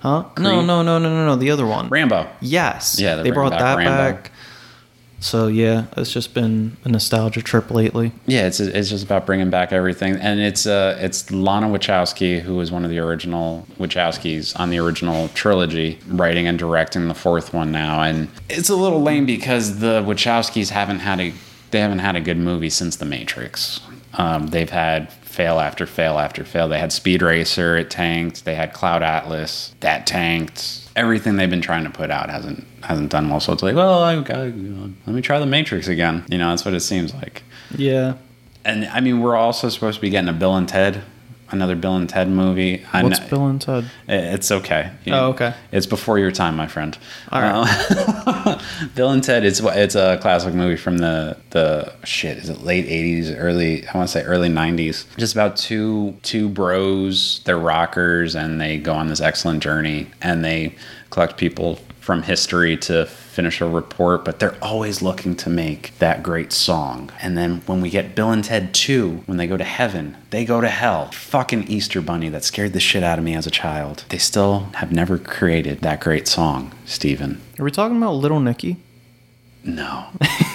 [0.01, 0.25] Huh?
[0.25, 0.67] No, Creed?
[0.67, 1.37] no, no, no, no, no.
[1.37, 1.89] The other one.
[1.89, 2.29] Rambo.
[2.43, 3.01] Yes.
[3.01, 3.91] Yeah, they're brought that Rambo.
[3.91, 4.32] back.
[5.23, 8.13] So yeah, it's just been a nostalgia trip lately.
[8.27, 12.57] Yeah, it's it's just about bringing back everything, and it's uh it's Lana Wachowski who
[12.57, 17.55] was one of the original Wachowskis on the original trilogy, writing and directing the fourth
[17.55, 21.33] one now, and it's a little lame because the Wachowskis haven't had a
[21.71, 23.81] they haven't had a good movie since The Matrix.
[24.15, 26.69] Um, they've had fail after fail after fail.
[26.69, 28.45] They had Speed Racer, it tanked.
[28.45, 30.82] They had Cloud Atlas, that tanked.
[30.95, 33.41] Everything they've been trying to put out hasn't hasn't done well.
[33.41, 36.25] So it's like, well, I you know, let me try The Matrix again.
[36.29, 37.43] You know, that's what it seems like.
[37.77, 38.15] Yeah.
[38.65, 41.03] And I mean, we're also supposed to be getting a Bill and Ted
[41.53, 42.85] another Bill and Ted movie.
[42.93, 43.85] I What's Bill and Ted?
[44.09, 44.91] It's okay.
[45.05, 45.55] You- Oh, okay.
[45.71, 46.97] It's before your time, my friend.
[47.31, 47.67] All right.
[48.27, 48.63] Uh,
[48.95, 49.45] Bill and Ted.
[49.45, 52.39] It's it's a classic movie from the the shit.
[52.39, 53.87] Is it late '80s, early?
[53.87, 55.05] I want to say early '90s.
[55.17, 57.41] Just about two two bros.
[57.45, 60.75] They're rockers, and they go on this excellent journey, and they
[61.11, 66.23] collect people from history to finish a report, but they're always looking to make that
[66.23, 67.11] great song.
[67.21, 70.45] And then when we get Bill and Ted 2, when they go to heaven, they
[70.45, 71.11] go to hell.
[71.13, 74.05] Fucking Easter Bunny that scared the shit out of me as a child.
[74.11, 77.41] They still have never created that great song, Steven.
[77.59, 78.77] Are we talking about Little Nicky?
[79.65, 80.09] No.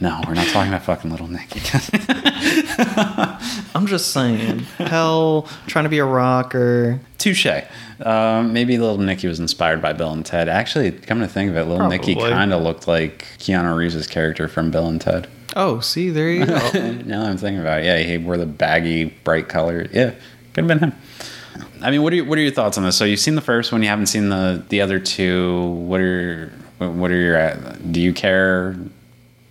[0.00, 1.60] no, we're not talking about fucking Little Nicky.
[3.74, 4.60] I'm just saying.
[4.78, 7.00] Hell, trying to be a rocker.
[7.18, 7.46] Touche.
[8.00, 10.48] Um, maybe Little Nicky was inspired by Bill and Ted.
[10.48, 14.46] Actually, come to think of it, Little Nicky kind of looked like Keanu Reeves' character
[14.46, 15.26] from Bill and Ted.
[15.56, 16.54] Oh, see, there you go.
[16.54, 19.88] now that I'm thinking about it, yeah, he wore the baggy, bright color.
[19.92, 20.10] Yeah,
[20.52, 20.92] could have been him.
[21.82, 22.96] I mean, what are your, what are your thoughts on this?
[22.96, 25.62] So you've seen the first one, you haven't seen the the other two.
[25.62, 28.76] What are what are your uh, do you care?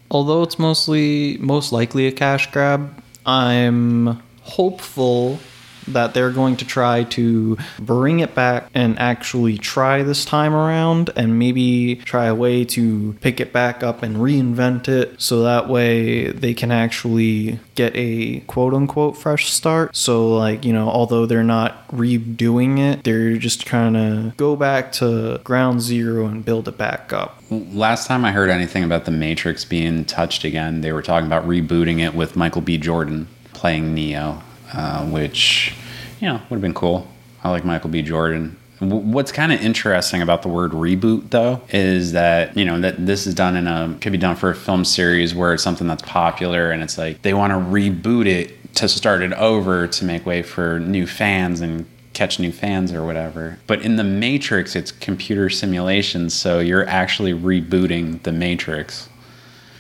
[0.10, 5.40] Although it's mostly most likely a cash grab, I'm hopeful
[5.88, 11.10] that they're going to try to bring it back and actually try this time around
[11.16, 15.68] and maybe try a way to pick it back up and reinvent it so that
[15.68, 19.96] way they can actually get a quote unquote fresh start.
[19.96, 24.92] So like, you know, although they're not redoing it, they're just trying to go back
[24.94, 27.42] to ground zero and build it back up.
[27.50, 31.48] Last time I heard anything about the Matrix being touched again, they were talking about
[31.48, 32.78] rebooting it with Michael B.
[32.78, 34.42] Jordan playing Neo,
[34.74, 35.74] uh, which
[36.20, 37.08] you know would have been cool.
[37.44, 38.02] I like Michael B.
[38.02, 38.58] Jordan.
[38.80, 43.26] What's kind of interesting about the word reboot, though, is that you know that this
[43.26, 46.04] is done in a could be done for a film series where it's something that's
[46.04, 50.26] popular, and it's like they want to reboot it to start it over to make
[50.26, 53.60] way for new fans and catch new fans or whatever.
[53.68, 59.08] But in the Matrix, it's computer simulations, so you're actually rebooting the Matrix.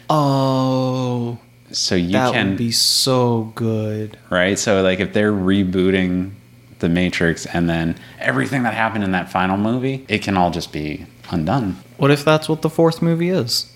[0.10, 1.39] Oh,
[1.78, 4.18] So you that can would be so good.
[4.30, 4.58] right?
[4.58, 6.32] So like if they're rebooting
[6.80, 10.72] the Matrix and then everything that happened in that final movie, it can all just
[10.74, 11.78] be undone.
[11.98, 13.74] What if that's what the fourth movie is?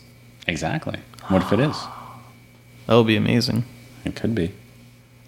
[0.48, 1.00] Exactly.
[1.28, 1.78] What if it is?
[2.88, 3.64] That would be amazing.
[4.04, 4.52] It could be.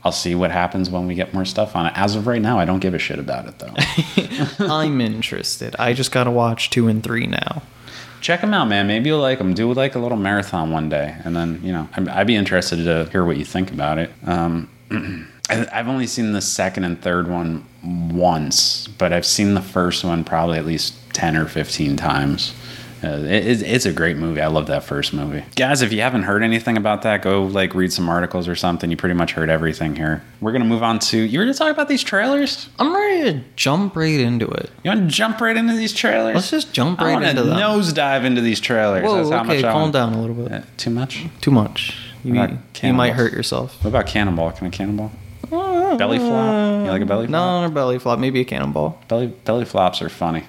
[0.03, 1.93] I'll see what happens when we get more stuff on it.
[1.95, 4.65] As of right now, I don't give a shit about it though.
[4.65, 5.73] I'm interested.
[5.79, 7.61] I just gotta watch two and three now.
[8.23, 8.87] Check them out, man.
[8.87, 9.53] Maybe you'll like them.
[9.53, 13.09] Do like a little marathon one day, and then you know I'd, be interested to
[13.11, 14.11] hear what you think about it.
[14.25, 14.69] Um,
[15.49, 20.23] I've only seen the second and third one once, but I've seen the first one
[20.23, 22.53] probably at least ten or fifteen times.
[23.03, 24.39] Uh, it, it's, it's a great movie.
[24.41, 25.81] I love that first movie, guys.
[25.81, 28.89] If you haven't heard anything about that, go like read some articles or something.
[28.89, 30.23] You pretty much heard everything here.
[30.39, 32.69] We're gonna move on to you were to talk about these trailers.
[32.79, 34.69] I'm ready to jump right into it.
[34.83, 36.35] You want to jump right into these trailers?
[36.35, 37.57] Let's just jump I right want to into them.
[37.59, 39.03] nosedive into these trailers.
[39.03, 39.93] Whoa, That's how okay, much I calm want.
[39.93, 40.51] down a little bit.
[40.51, 41.25] Uh, too much?
[41.41, 41.97] Too much.
[42.23, 43.83] You, What about you might hurt yourself.
[43.83, 44.51] What about cannonball?
[44.53, 45.11] Can a cannonball?
[45.49, 46.85] Belly flop?
[46.85, 47.31] You like a belly flop?
[47.31, 48.17] No, not a belly flop.
[48.17, 49.01] Maybe a cannonball.
[49.09, 50.45] Belly belly flops are funny.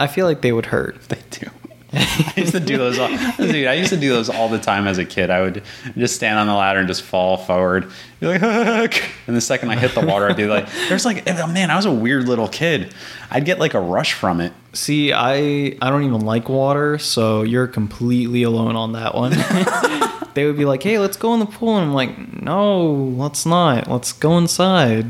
[0.00, 1.00] I feel like they would hurt.
[1.08, 1.50] they do.
[1.92, 4.86] I used to do those all dude, I used to do those all the time
[4.86, 5.28] as a kid.
[5.28, 5.62] I would
[5.96, 7.90] just stand on the ladder and just fall forward.
[8.20, 11.28] Be like, "Heck." and the second I hit the water, I'd be like, there's like
[11.28, 12.94] eh, oh, man, I was a weird little kid.
[13.30, 14.52] I'd get like a rush from it.
[14.72, 19.32] See, I I don't even like water, so you're completely alone on that one.
[20.34, 23.44] they would be like, "Hey, let's go in the pool," and I'm like, "No, let's
[23.44, 23.90] not.
[23.90, 25.06] Let's go inside."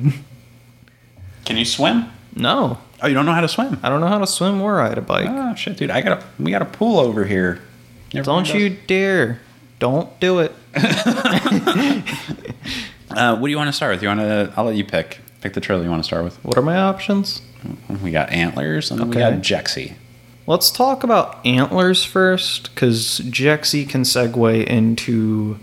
[1.45, 2.07] Can you swim?
[2.35, 3.79] No, Oh, you don't know how to swim?
[3.83, 5.29] I don't know how to swim or ride a bike.
[5.29, 5.91] Oh shit, dude!
[5.91, 7.61] I got a we got a pool over here.
[8.11, 9.41] Don't mind you dare!
[9.79, 10.55] Don't do it.
[13.11, 14.03] Uh, what do you want to start with?
[14.03, 14.53] You want to?
[14.57, 15.19] I'll let you pick.
[15.41, 16.37] Pick the trailer you want to start with.
[16.45, 17.43] What are my options?
[18.03, 19.95] We got antlers and then we got Jexi.
[20.47, 25.59] Let's talk about antlers first, because Jexi can segue into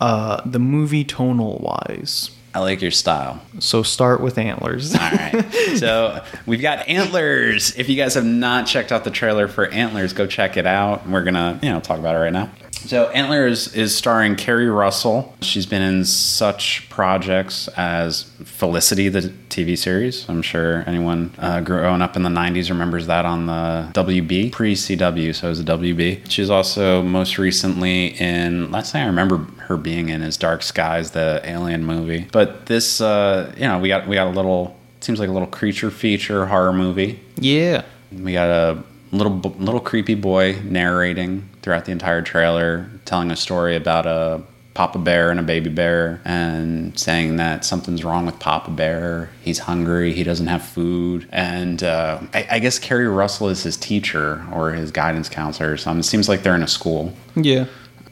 [0.00, 2.30] uh, the movie tonal wise.
[2.56, 3.42] I like your style.
[3.58, 4.94] So start with antlers.
[4.94, 5.44] All right.
[5.76, 7.76] so we've got Antlers.
[7.76, 11.06] If you guys have not checked out the trailer for Antlers, go check it out.
[11.06, 12.50] We're gonna, you know, talk about it right now.
[12.84, 15.34] So Antlers is starring Keri Russell.
[15.40, 20.28] She's been in such projects as Felicity, the TV series.
[20.28, 25.34] I'm sure anyone uh, growing up in the '90s remembers that on the WB pre-CW,
[25.34, 26.30] so it was a WB.
[26.30, 28.70] She's also most recently in.
[28.70, 32.28] Last thing I remember her being in is Dark Skies, the Alien movie.
[32.30, 34.76] But this, uh, you know, we got we got a little.
[35.00, 37.20] Seems like a little creature feature horror movie.
[37.36, 37.82] yeah.
[38.12, 43.74] We got a little little creepy boy narrating throughout the entire trailer, telling a story
[43.74, 44.40] about a
[44.74, 49.30] Papa Bear and a baby bear and saying that something's wrong with Papa Bear.
[49.42, 50.12] He's hungry.
[50.12, 51.28] He doesn't have food.
[51.32, 55.76] And uh, I, I guess Keri Russell is his teacher or his guidance counselor or
[55.76, 55.98] something.
[55.98, 57.12] It seems like they're in a school.
[57.34, 57.64] Yeah.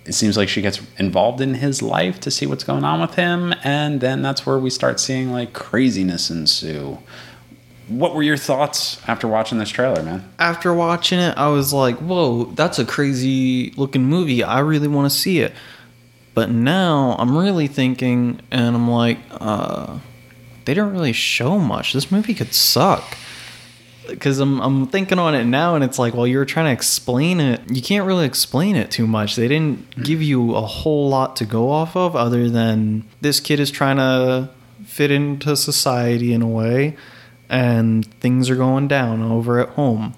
[0.05, 3.15] It seems like she gets involved in his life to see what's going on with
[3.15, 3.55] him.
[3.63, 6.99] And then that's where we start seeing like craziness ensue.
[7.89, 10.29] What were your thoughts after watching this trailer, man?
[10.39, 14.43] After watching it, I was like, whoa, that's a crazy looking movie.
[14.43, 15.53] I really want to see it.
[16.33, 19.99] But now I'm really thinking, and I'm like, uh,
[20.65, 21.93] they don't really show much.
[21.93, 23.05] This movie could suck.
[24.07, 27.41] Because I'm, I'm thinking on it now, and it's like, well, you're trying to explain
[27.41, 27.63] it.
[27.71, 29.37] You can't really explain it too much.
[29.37, 33.61] They didn't give you a whole lot to go off of, other than this kid
[33.61, 34.51] is trying to
[34.85, 36.97] fit into society in a way,
[37.55, 40.13] and things are going down over at home.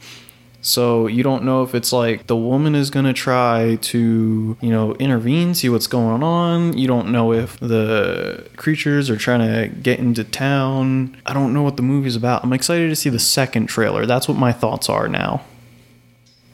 [0.63, 4.71] So you don't know if it's like the woman is going to try to, you
[4.71, 6.77] know, intervene, see what's going on.
[6.79, 11.15] You don't know if the creatures are trying to get into town.
[11.27, 12.43] I don't know what the movie's about.
[12.43, 14.07] I'm excited to see the second trailer.
[14.07, 15.45] That's what my thoughts are now.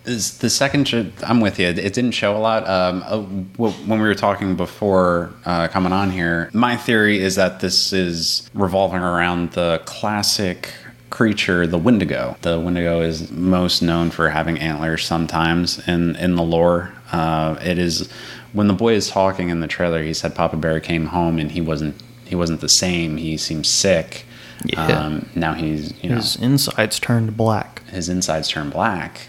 [0.05, 1.13] Is the second?
[1.23, 1.69] I'm with you.
[1.69, 2.69] It didn't show a lot.
[2.69, 7.61] Um, uh, when we were talking before uh, coming on here, my theory is that
[7.61, 10.73] this is revolving around the classic
[11.11, 12.37] creature, the Wendigo.
[12.43, 16.93] The Wendigo is most known for having antlers sometimes in in the lore.
[17.13, 18.11] Uh, it is
[18.53, 20.03] when the boy is talking in the trailer.
[20.03, 23.19] He said Papa Bear came home and he wasn't he wasn't the same.
[23.19, 24.25] He seemed sick.
[24.65, 24.85] Yeah.
[24.87, 27.83] Um, now he's you know His insides turned black.
[27.89, 29.23] his insides turn black,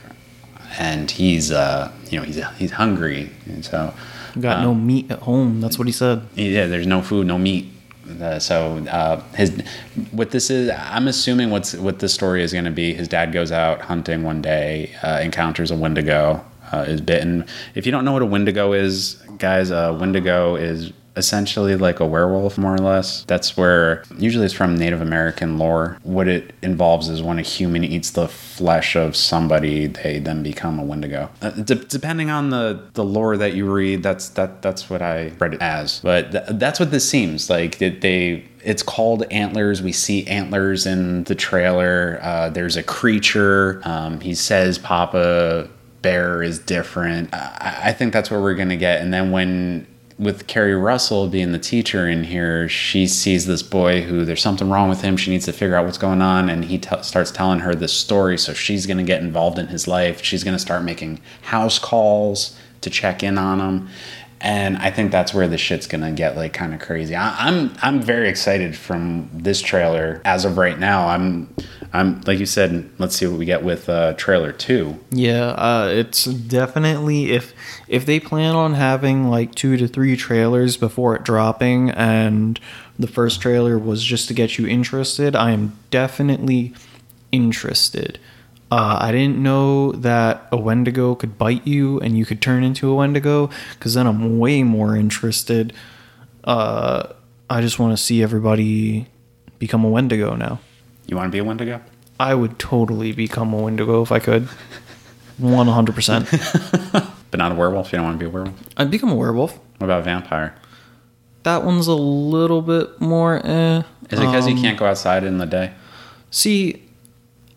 [0.78, 3.94] and he's uh you know he's he's hungry, and so
[4.40, 5.62] Got no meat at home.
[5.62, 6.24] That's what he said.
[6.36, 7.70] yeah, there's no food, no meat.
[8.20, 9.62] Uh, so uh, his
[10.12, 12.94] what this is, I'm assuming what's what this story is going to be.
[12.94, 17.46] His dad goes out hunting one day, uh, encounters a Wendigo, uh, is bitten.
[17.76, 22.06] If you don't know what a Wendigo is, guys, a Wendigo is essentially like a
[22.06, 23.24] werewolf, more or less.
[23.26, 25.98] That's where usually it's from Native American lore.
[26.04, 30.80] What it involves is when a human eats the flesh of somebody, they then become
[30.80, 31.30] a Wendigo.
[31.42, 35.32] Uh, de- depending on the the lore that you read, that's that that's what I
[35.40, 36.00] read it as.
[36.00, 37.78] But th- that's what this seems like.
[37.78, 39.82] That they it's called antlers.
[39.82, 42.20] We see antlers in the trailer.
[42.22, 43.82] Uh, there's a creature.
[43.84, 45.70] Um, he says Papa
[46.02, 47.34] Bear is different.
[47.34, 49.02] I, I think that's what we're gonna get.
[49.02, 54.02] And then when with Keri Russell being the teacher in here, she sees this boy
[54.02, 55.18] who there's something wrong with him.
[55.18, 57.94] She needs to figure out what's going on, and he t- starts telling her this
[57.94, 58.38] story.
[58.38, 60.24] So she's going to get involved in his life.
[60.24, 63.90] She's going to start making house calls to check in on him,
[64.42, 67.16] and I think that's where the shit's going to get like kind of crazy.
[67.16, 71.08] I- I'm I'm very excited from this trailer as of right now.
[71.08, 71.54] I'm
[71.94, 72.90] I'm like you said.
[72.98, 75.00] Let's see what we get with uh, trailer two.
[75.12, 77.54] Yeah, uh, it's definitely if
[77.88, 82.60] if they plan on having like two to three trailers before it dropping, and
[82.98, 86.74] the first trailer was just to get you interested, I am definitely
[87.32, 88.20] interested.
[88.72, 92.90] Uh, I didn't know that a Wendigo could bite you and you could turn into
[92.90, 95.74] a Wendigo, because then I'm way more interested.
[96.44, 97.14] Uh,
[97.52, 99.10] I just want to see everybody
[99.60, 100.60] become a Wendigo now.
[101.14, 101.80] You want to be a Wendigo?
[102.20, 104.48] I would totally become a Wendigo if I could.
[105.40, 107.10] 100%.
[107.30, 107.92] But not a werewolf.
[107.92, 108.56] You don't want to be a werewolf.
[108.78, 109.58] I'd become a werewolf.
[109.78, 110.54] What about a vampire?
[111.44, 113.82] That one's a little bit more eh.
[114.12, 115.72] Is it because you Um, can't go outside in the day?
[116.32, 116.82] See,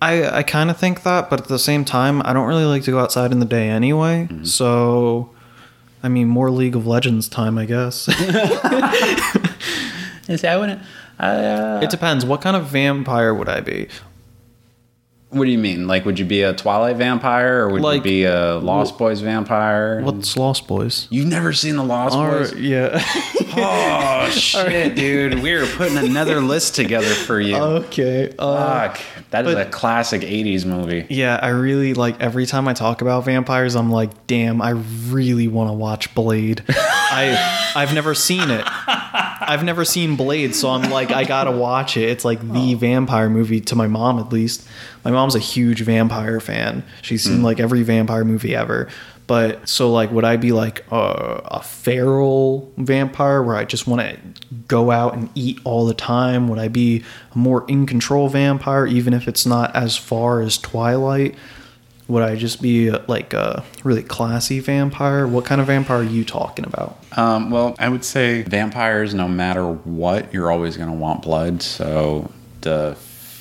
[0.01, 2.85] I I kind of think that, but at the same time, I don't really like
[2.85, 4.29] to go outside in the day anyway.
[4.31, 4.45] Mm-hmm.
[4.45, 5.29] So,
[6.03, 8.09] I mean, more League of Legends time, I guess.
[10.29, 10.81] Is I wouldn't.
[11.19, 12.25] Uh, it depends.
[12.25, 13.89] What kind of vampire would I be?
[15.31, 15.87] What do you mean?
[15.89, 20.01] Like, would you be a Twilight vampire, or would you be a Lost Boys vampire?
[20.03, 21.09] What's Lost Boys?
[21.11, 22.55] You've never seen the Lost Boys?
[22.61, 23.03] yeah.
[23.59, 25.39] Oh shit, dude!
[25.43, 27.57] We are putting another list together for you.
[27.57, 28.35] okay.
[28.39, 31.07] Uh, Fuck, that is but- a classic '80s movie.
[31.09, 34.71] Yeah, I really like every time I talk about vampires, I'm like, damn, I
[35.09, 36.65] really want to watch Blade.
[36.69, 38.65] I I've never seen it.
[38.67, 42.11] I've never seen Blade, so I'm like, I gotta watch it.
[42.11, 44.67] It's like the vampire movie to my mom, at least.
[45.07, 46.83] My mom's a huge vampire fan.
[47.01, 48.89] She's seen like every vampire movie ever.
[49.29, 54.03] But so like, would I be like a, a feral vampire where I just want
[54.03, 54.19] to
[54.67, 56.49] go out and eat all the time?
[56.49, 60.59] Would I be a more in control vampire, even if it's not as far as
[60.59, 61.37] Twilight?
[62.09, 65.25] Would I just be like a really classy vampire?
[65.29, 66.99] What kind of vampire are you talking about?
[67.17, 71.63] Um, well, I would say vampires, no matter what, you're always going to want blood.
[71.63, 72.33] So
[72.63, 72.97] the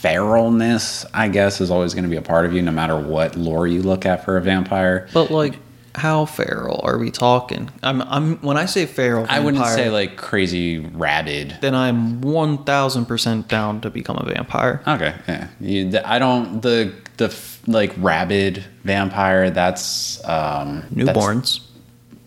[0.06, 3.36] feralness, I guess, is always going to be a part of you, no matter what
[3.36, 5.08] lore you look at for a vampire.
[5.14, 5.58] But like,
[5.96, 7.70] How feral are we talking?
[7.82, 11.58] I'm I'm when I say feral, I wouldn't say like crazy rabid.
[11.62, 14.82] Then I'm one thousand percent down to become a vampire.
[14.86, 15.48] Okay, yeah.
[15.62, 17.34] You, the, I don't the the
[17.66, 19.50] like rabid vampire.
[19.52, 21.62] That's um that's- Newborns,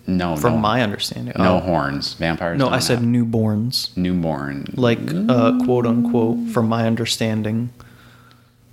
[0.08, 1.34] no, from no, my understanding.
[1.38, 1.60] no Oh.
[1.60, 2.14] horns.
[2.14, 2.58] Vampires.
[2.58, 4.66] no, I said have newborns, newborn.
[4.74, 4.98] like
[5.28, 7.70] uh, quote unquote, from my understanding.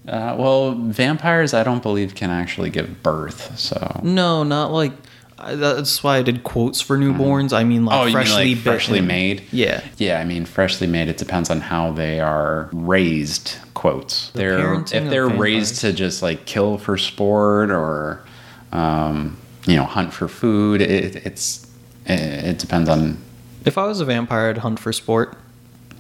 [0.08, 3.58] Uh, well, vampires, I don't believe can actually give birth.
[3.60, 4.00] So.
[4.04, 4.92] No, not like.
[5.38, 7.52] I- That's why I did quotes for newborns.
[7.52, 9.44] I mean, like Oh, freshly mean like freshly made?
[9.52, 9.82] Yeah.
[9.98, 11.10] Yeah, I mean, freshly made.
[11.10, 13.58] It depends on how they are raised.
[13.74, 14.30] Quotes.
[14.30, 15.40] The they're if they're vampires.
[15.40, 18.24] raised to just like kill for sport or,
[18.72, 19.36] um,
[19.66, 20.82] you know, hunt for food.
[20.82, 21.68] It, it's
[22.06, 23.18] it, it depends on.
[23.66, 25.38] If I was a vampire, I'd hunt for sport.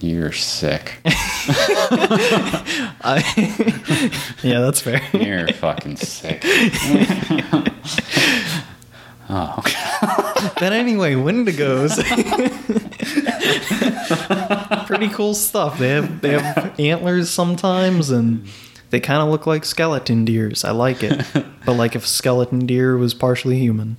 [0.01, 0.97] You're sick.
[3.05, 3.23] I,
[4.43, 5.01] yeah, that's fair.
[5.13, 6.41] You're fucking sick.
[9.29, 9.63] oh,
[10.59, 11.95] but anyway, Wendigos.
[14.85, 15.79] Pretty cool stuff.
[15.79, 18.45] They have they have antlers sometimes, and
[18.95, 20.63] they kind of look like skeleton deers.
[20.63, 21.21] I like it,
[21.65, 23.97] but like if a skeleton deer was partially human.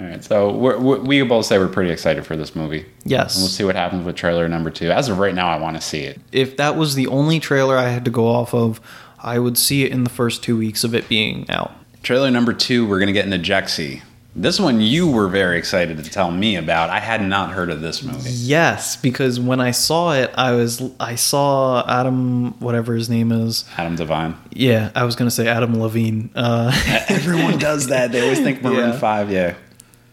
[0.00, 0.24] all right.
[0.24, 2.86] So we're, we we both say we're pretty excited for this movie.
[3.04, 3.36] Yes.
[3.36, 4.90] And we'll see what happens with trailer number two.
[4.90, 6.20] As of right now, I want to see it.
[6.32, 8.80] If that was the only trailer I had to go off of,
[9.20, 11.70] I would see it in the first two weeks of it being out.
[12.02, 14.02] Trailer number two, we're gonna get into Jexi.
[14.38, 16.90] This one you were very excited to tell me about.
[16.90, 18.28] I had not heard of this movie.
[18.30, 23.64] Yes, because when I saw it, I was I saw Adam, whatever his name is.
[23.78, 24.34] Adam Devine.
[24.52, 26.28] Yeah, I was gonna say Adam Levine.
[26.34, 26.70] Uh,
[27.08, 28.12] Everyone does that.
[28.12, 28.98] They always think Maroon Yeah.
[28.98, 29.32] Five.
[29.32, 29.54] Yeah.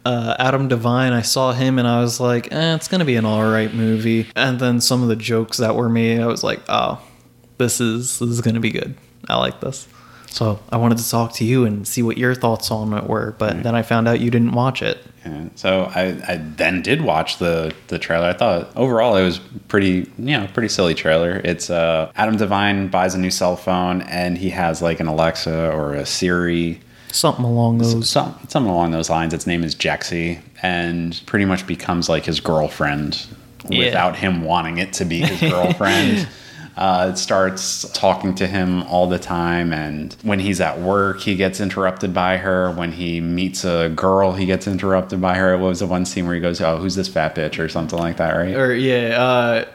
[0.05, 1.11] uh, Adam Devine.
[1.11, 4.27] I saw him and I was like, eh, it's gonna be an all right movie.
[4.37, 7.01] And then some of the jokes that were made, I was like, oh,
[7.57, 8.95] this is this is gonna be good.
[9.29, 9.85] I like this.
[10.33, 13.35] So I wanted to talk to you and see what your thoughts on it were.
[13.37, 14.97] But then I found out you didn't watch it.
[15.23, 15.45] Yeah.
[15.53, 18.25] So I, I then did watch the the trailer.
[18.27, 21.39] I thought overall it was pretty you know pretty silly trailer.
[21.43, 25.71] It's uh, Adam Devine buys a new cell phone and he has like an Alexa
[25.71, 26.81] or a Siri
[27.11, 28.09] Something along those.
[28.09, 29.35] some, something along those lines.
[29.35, 33.27] Its name is Jexi, and pretty much becomes like his girlfriend
[33.69, 33.85] Yeah.
[33.85, 36.27] without him wanting it to be his girlfriend.
[36.75, 41.35] uh, it starts talking to him all the time, and when he's at work, he
[41.35, 42.71] gets interrupted by her.
[42.71, 45.57] When he meets a girl, he gets interrupted by her.
[45.57, 47.99] What was the one scene where he goes, "Oh, who's this fat bitch?" or something
[47.99, 48.55] like that, right?
[48.55, 49.65] or yeah, uh,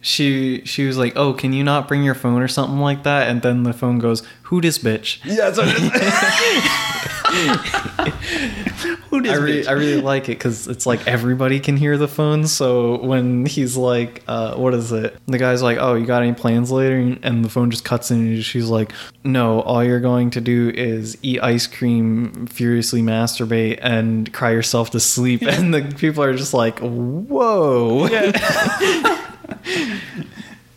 [0.00, 3.28] she she was like, "Oh, can you not bring your phone or something like that?"
[3.28, 7.21] And then the phone goes, "Who this bitch?" yeah, that's what it is.
[9.08, 12.46] Who I, re- I really like it because it's like everybody can hear the phone.
[12.46, 16.32] So when he's like, uh, "What is it?" The guy's like, "Oh, you got any
[16.34, 18.92] plans later?" And the phone just cuts in, and she's like,
[19.24, 24.90] "No, all you're going to do is eat ice cream, furiously masturbate, and cry yourself
[24.90, 28.08] to sleep." And the people are just like, "Whoa!"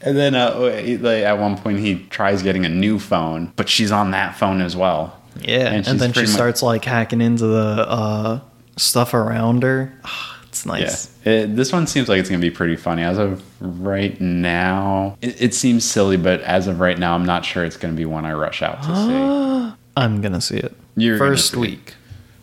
[0.05, 3.91] And then uh, like, at one point he tries getting a new phone, but she's
[3.91, 5.19] on that phone as well.
[5.41, 8.39] Yeah, And and, then she much- starts like hacking into the uh,
[8.77, 9.93] stuff around her.
[10.03, 11.09] Ah, it's nice.
[11.25, 13.03] Yeah, it, this one seems like it's gonna be pretty funny.
[13.03, 17.43] As of right now, it, it seems silly, but as of right now, I'm not
[17.45, 19.75] sure it's gonna be one I rush out to see.
[19.97, 21.95] I'm gonna see it You're first see it.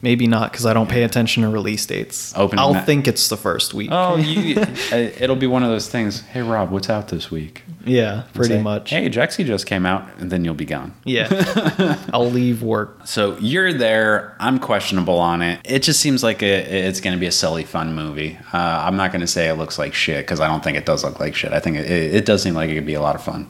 [0.02, 2.32] Maybe not because I don't pay attention to release dates.
[2.36, 3.88] Opening I'll night- think it's the first week.
[3.92, 6.22] Oh, you, uh, it'll be one of those things.
[6.22, 7.62] Hey, Rob, what's out this week?
[7.86, 8.90] yeah, pretty Say, much.
[8.90, 10.92] Hey, Jexi just came out, and then you'll be gone.
[11.04, 13.06] Yeah, I'll leave work.
[13.06, 14.36] So you're there.
[14.40, 15.60] I'm questionable on it.
[15.64, 16.46] It just seems like a,
[16.88, 18.36] it's going to be a silly, fun movie.
[18.52, 20.84] Uh, I'm not going to say it looks like shit because I don't think it
[20.84, 21.52] does look like shit.
[21.52, 23.48] I think it, it does seem like it could be a lot of fun.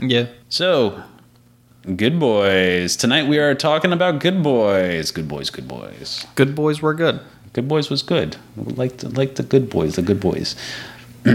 [0.00, 1.02] Yeah, So,
[1.96, 2.94] Good Boys.
[2.96, 5.10] Tonight we are talking about Good Boys.
[5.10, 6.24] Good Boys, Good Boys.
[6.36, 7.20] good boys were good.
[7.54, 8.36] Good Boys was good.
[8.56, 10.54] Like the, like the Good Boys, the Good Boys.
[11.26, 11.32] All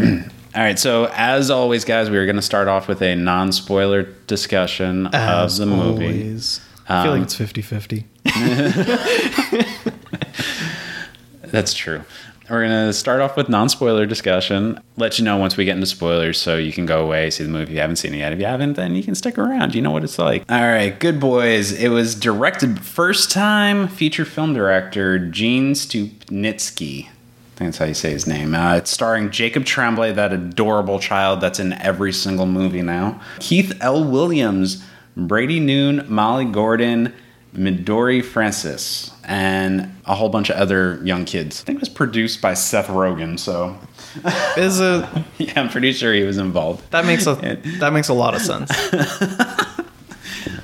[0.56, 4.04] right, so as always, guys, we are going to start off with a non spoiler
[4.28, 6.06] discussion As of the movie.
[6.06, 6.62] always.
[6.88, 8.06] I feel Um, like it's 50-50.
[11.52, 12.04] That's true.
[12.50, 14.80] We're going to start off with non spoiler discussion.
[14.96, 17.50] Let you know once we get into spoilers so you can go away, see the
[17.50, 18.32] movie if you haven't seen it yet.
[18.32, 19.76] If you haven't, then you can stick around.
[19.76, 20.50] You know what it's like.
[20.50, 21.74] All right, Good Boys.
[21.74, 27.08] It was directed first time feature film director Gene Stupnitsky.
[27.08, 28.56] I think that's how you say his name.
[28.56, 33.20] Uh, it's starring Jacob Tremblay, that adorable child that's in every single movie now.
[33.40, 34.04] Keith L.
[34.04, 34.86] Williams,
[35.18, 37.14] Brady Noon, Molly Gordon,
[37.58, 41.62] Midori Francis, and a whole bunch of other young kids.
[41.62, 43.78] I think it was produced by Seth Rogen, so
[44.58, 45.06] Is it?
[45.38, 46.90] yeah, I'm pretty sure he was involved.
[46.92, 47.36] That makes a
[47.80, 48.72] that makes a lot of sense.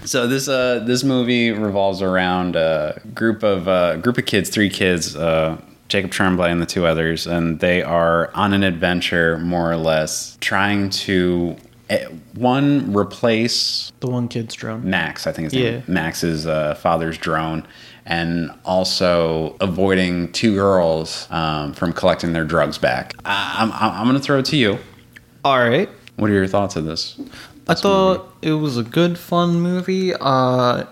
[0.05, 4.69] So this uh this movie revolves around a group of uh, group of kids, three
[4.69, 9.71] kids, uh, Jacob Tremblay and the two others, and they are on an adventure, more
[9.71, 11.55] or less, trying to
[12.35, 14.89] one replace The one kid's drone.
[14.89, 15.71] Max, I think his Yeah.
[15.71, 15.83] name.
[15.87, 17.65] Max's uh, father's drone,
[18.05, 23.13] and also avoiding two girls um, from collecting their drugs back.
[23.25, 24.77] I, I'm I'm, I'm going to throw it to you.
[25.45, 25.89] All right.
[26.15, 27.19] What are your thoughts of this?
[27.67, 30.13] I thought it was a good, fun movie.
[30.13, 30.85] Uh,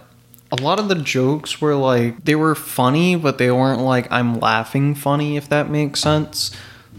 [0.53, 4.39] a lot of the jokes were like they were funny, but they weren't like I'm
[4.39, 6.51] laughing funny, if that makes sense.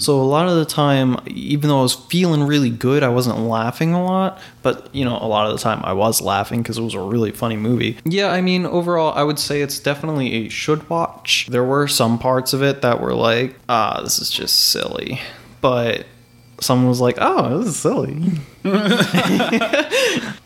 [0.02, 3.38] So a lot of the time, even though I was feeling really good, I wasn't
[3.38, 4.40] laughing a lot.
[4.62, 7.00] But you know, a lot of the time I was laughing because it was a
[7.00, 7.98] really funny movie.
[8.04, 11.46] Yeah, I mean, overall, I would say it's definitely a should watch.
[11.50, 15.20] There were some parts of it that were like, ah, this is just silly,
[15.60, 16.06] but
[16.62, 18.32] someone was like, oh, this is silly.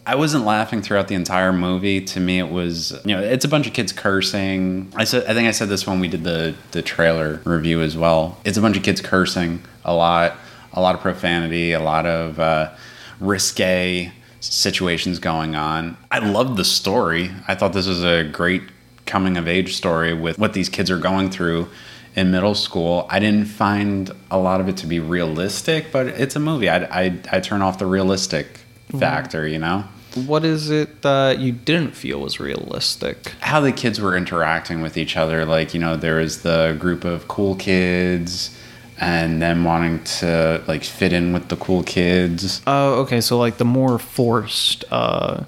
[0.07, 2.01] I wasn't laughing throughout the entire movie.
[2.01, 4.93] To me, it was you know it's a bunch of kids cursing.
[4.97, 7.97] I said I think I said this when we did the the trailer review as
[7.97, 8.39] well.
[8.45, 10.37] It's a bunch of kids cursing a lot,
[10.73, 12.73] a lot of profanity, a lot of uh,
[13.21, 15.97] risque situations going on.
[16.11, 17.31] I loved the story.
[17.49, 18.63] I thought this was a great
[19.07, 21.69] coming of age story with what these kids are going through
[22.17, 23.07] in middle school.
[23.11, 26.69] I didn't find a lot of it to be realistic, but it's a movie.
[26.69, 28.61] I I, I turn off the realistic
[28.99, 29.85] factor, you know
[30.27, 33.35] What is it that you didn't feel was realistic?
[33.41, 35.45] how the kids were interacting with each other.
[35.45, 38.57] Like, you know, there was the group of cool kids
[38.99, 42.63] and them wanting to like fit in with the cool kids.
[42.67, 43.21] Oh, okay.
[43.21, 45.45] So like the more forced, uh,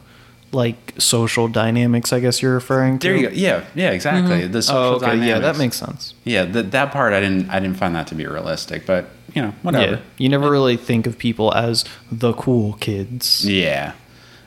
[0.53, 3.09] like social dynamics, I guess you're referring to.
[3.09, 3.35] There you go.
[3.35, 4.47] Yeah, yeah, exactly.
[4.47, 5.17] The social Oh, okay.
[5.27, 6.15] Yeah, that makes sense.
[6.25, 6.45] yeah.
[6.45, 9.53] That that part I didn't I didn't find that to be realistic, but you know,
[9.63, 9.93] whatever.
[9.97, 13.45] Yeah, you never really think of people as the cool kids.
[13.45, 13.93] Yeah.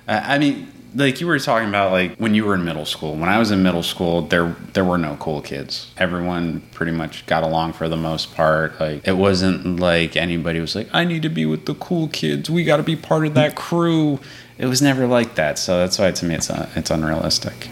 [0.08, 3.16] Uh, I mean, like you were talking about, like when you were in middle school.
[3.16, 5.92] When I was in middle school, there there were no cool kids.
[5.98, 8.78] Everyone pretty much got along for the most part.
[8.80, 12.50] Like it wasn't like anybody was like, "I need to be with the cool kids.
[12.50, 14.20] We got to be part of that crew."
[14.62, 15.58] It was never like that.
[15.58, 17.70] So that's why to me it's uh, it's unrealistic.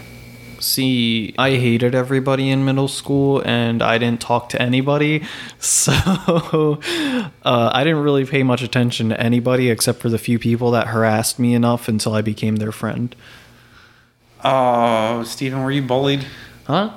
[0.58, 5.22] See, I hated everybody in middle school and I didn't talk to anybody.
[5.60, 6.80] So
[7.44, 10.88] uh, I didn't really pay much attention to anybody except for the few people that
[10.88, 13.14] harassed me enough until I became their friend.
[14.42, 16.26] Oh, Stephen, were you bullied?
[16.66, 16.90] Huh?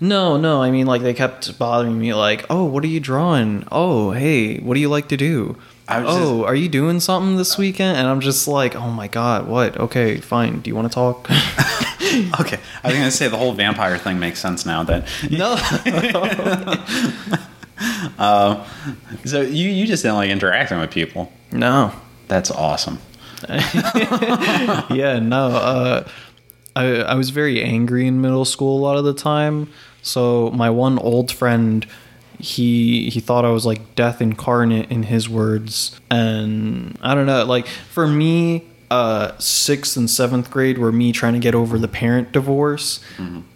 [0.00, 0.62] No, no.
[0.62, 3.66] I mean, like, they kept bothering me, like, oh, what are you drawing?
[3.72, 5.56] Oh, hey, what do you like to do?
[5.90, 7.96] Oh, are you doing something this weekend?
[7.98, 9.76] And I'm just like, oh my God, what?
[9.78, 10.60] Okay, fine.
[10.60, 11.28] Do you want to talk?
[12.40, 14.82] Okay, I was gonna say the whole vampire thing makes sense now.
[14.82, 15.56] That no.
[19.24, 21.30] so you you just didn't like interacting with people.
[21.52, 21.92] no.
[22.28, 22.98] That's awesome.
[23.48, 25.46] yeah, no.
[25.48, 26.08] Uh,
[26.76, 29.70] I I was very angry in middle school a lot of the time.
[30.02, 31.86] So my one old friend,
[32.38, 37.44] he he thought I was like death incarnate in his words, and I don't know.
[37.44, 41.88] Like for me, uh, sixth and seventh grade were me trying to get over the
[41.88, 43.00] parent divorce.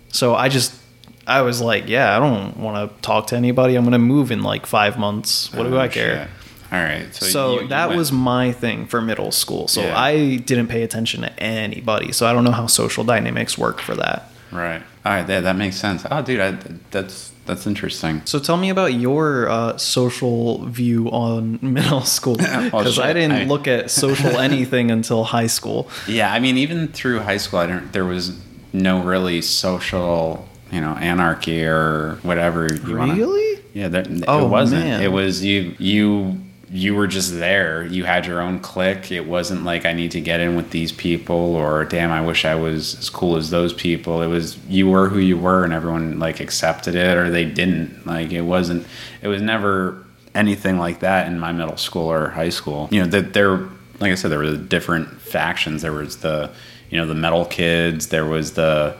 [0.08, 0.78] So I just.
[1.24, 3.76] I was like, yeah, I don't want to talk to anybody.
[3.76, 5.52] I'm going to move in like five months.
[5.54, 6.22] What do Oh, I care?
[6.26, 6.72] shit.
[6.72, 7.14] All right.
[7.14, 9.68] So, So, you- you that went- was my thing for middle school.
[9.68, 9.96] So Yeah.
[9.96, 12.10] I didn't pay attention to anybody.
[12.10, 14.32] So I don't know how social dynamics work for that.
[14.50, 14.82] right.
[15.06, 15.24] All right.
[15.24, 16.04] That, that makes sense.
[16.10, 16.58] Oh, dude, I,
[16.90, 18.22] that's that's interesting.
[18.24, 23.44] So tell me about your uh, social view on middle school because I didn't I-
[23.44, 25.88] look at social anything until high school.
[26.06, 26.32] Yeah.
[26.32, 27.92] I mean, even through high school, I didn't.
[27.92, 28.38] There was
[28.72, 32.68] no really social, you know, anarchy or whatever.
[32.72, 33.60] You wanna- Really?
[33.74, 33.88] Yeah.
[33.88, 34.84] There, Oh, it wasn't.
[34.84, 35.02] man.
[35.02, 35.74] It was you.
[35.78, 36.38] You.
[36.72, 37.84] You were just there.
[37.84, 39.12] You had your own clique.
[39.12, 42.44] It wasn't like I need to get in with these people or damn, I wish
[42.46, 44.22] I was as cool as those people.
[44.22, 48.06] It was you were who you were, and everyone like accepted it or they didn't.
[48.06, 48.86] Like it wasn't.
[49.20, 50.02] It was never
[50.34, 52.88] anything like that in my middle school or high school.
[52.90, 53.58] You know, that there,
[54.00, 55.82] like I said, there were different factions.
[55.82, 56.50] There was the,
[56.90, 58.08] you know, the metal kids.
[58.08, 58.96] There was the,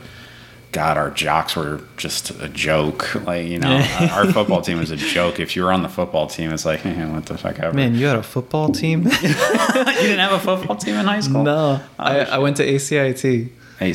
[0.73, 3.15] God, our jocks were just a joke.
[3.25, 3.77] Like you know,
[4.11, 5.39] our football team was a joke.
[5.39, 7.73] If you were on the football team, it's like, hey, what the fuck ever.
[7.73, 9.03] Man, you had a football team?
[9.03, 11.43] you didn't have a football team in high school?
[11.43, 11.79] no.
[11.97, 13.49] I, I went to ACIT.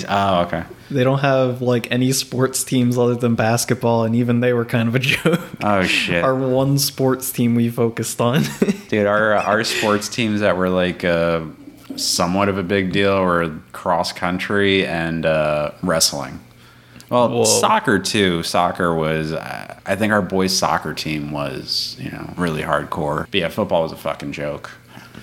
[0.09, 0.65] Oh, okay.
[0.91, 4.89] They don't have like any sports teams other than basketball, and even they were kind
[4.89, 5.41] of a joke.
[5.63, 8.43] Oh shit, Our one sports team we focused on.
[8.89, 9.07] dude.
[9.07, 11.41] Our our sports teams that were like uh,
[11.97, 16.41] somewhat of a big deal were cross country and uh, wrestling.
[17.11, 17.45] Well, Whoa.
[17.45, 18.43] soccer too.
[18.43, 19.33] Soccer was.
[19.33, 23.27] Uh, I think our boys' soccer team was, you know, really hardcore.
[23.31, 24.71] But yeah, football was a fucking joke.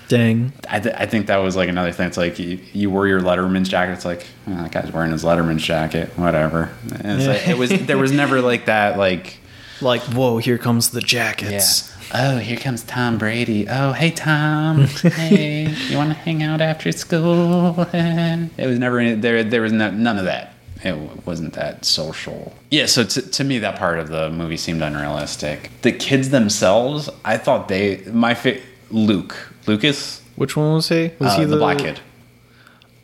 [0.07, 0.53] Dang.
[0.69, 2.07] I, th- I think that was like another thing.
[2.07, 3.93] It's like you, you wore your Letterman's jacket.
[3.93, 6.71] It's like oh, that guy's wearing his Letterman's jacket, whatever.
[6.85, 9.39] It's like, it was there was never like that like
[9.81, 11.91] Like, whoa, here comes the jackets.
[12.13, 13.67] Oh, here comes Tom Brady.
[13.67, 14.81] Oh, hey Tom.
[14.85, 17.75] hey, you want to hang out after school?
[17.93, 19.43] it was never there.
[19.43, 20.53] There was no, none of that.
[20.85, 22.53] It wasn't that social.
[22.69, 22.85] Yeah.
[22.85, 25.71] So to, to me, that part of the movie seemed unrealistic.
[25.81, 28.61] The kids themselves, I thought they my fa-
[28.91, 30.21] Luke Lucas.
[30.35, 31.11] Which one was he?
[31.19, 31.99] Was uh, he the, black kid?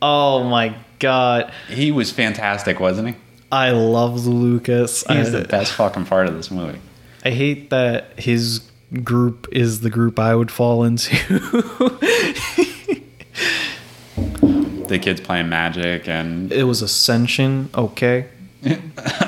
[0.00, 1.52] Oh my god.
[1.68, 3.14] He was fantastic, wasn't he?
[3.50, 5.04] I love Lucas.
[5.08, 6.78] He's I, the best fucking part of this movie.
[7.24, 8.60] I hate that his
[9.02, 11.14] group is the group I would fall into.
[14.92, 18.26] The kids playing magic and it was Ascension, okay.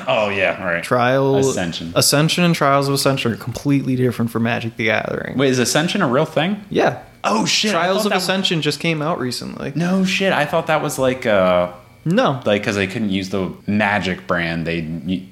[0.07, 0.83] oh yeah, right.
[0.83, 1.91] Trial Ascension.
[1.95, 5.35] Ascension and Trials of Ascension are completely different from Magic the Gathering.
[5.39, 6.63] Wait, is Ascension a real thing?
[6.69, 7.01] Yeah.
[7.23, 7.71] Oh shit!
[7.71, 9.73] Trials of Ascension just came out recently.
[9.75, 10.31] No shit.
[10.31, 11.71] I thought that was like uh
[12.05, 12.39] No.
[12.45, 14.81] like because they couldn't use the magic brand, they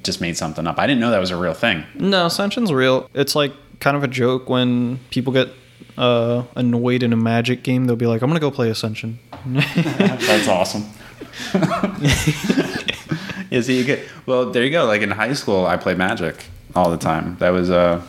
[0.01, 0.79] just made something up.
[0.79, 1.83] I didn't know that was a real thing.
[1.93, 3.07] No, Ascension's real.
[3.13, 5.49] It's like kind of a joke when people get
[5.97, 7.85] uh, annoyed in a Magic game.
[7.85, 10.85] They'll be like, "I'm gonna go play Ascension." That's awesome.
[13.49, 14.51] yeah, so you get well.
[14.51, 14.85] There you go.
[14.85, 17.37] Like in high school, I played Magic all the time.
[17.39, 18.01] That was uh,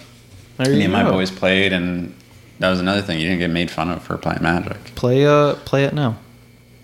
[0.57, 1.13] There me you and my go.
[1.13, 2.15] boys played, and
[2.59, 3.19] that was another thing.
[3.21, 4.77] You didn't get made fun of for playing Magic.
[4.95, 6.19] Play uh, play it now.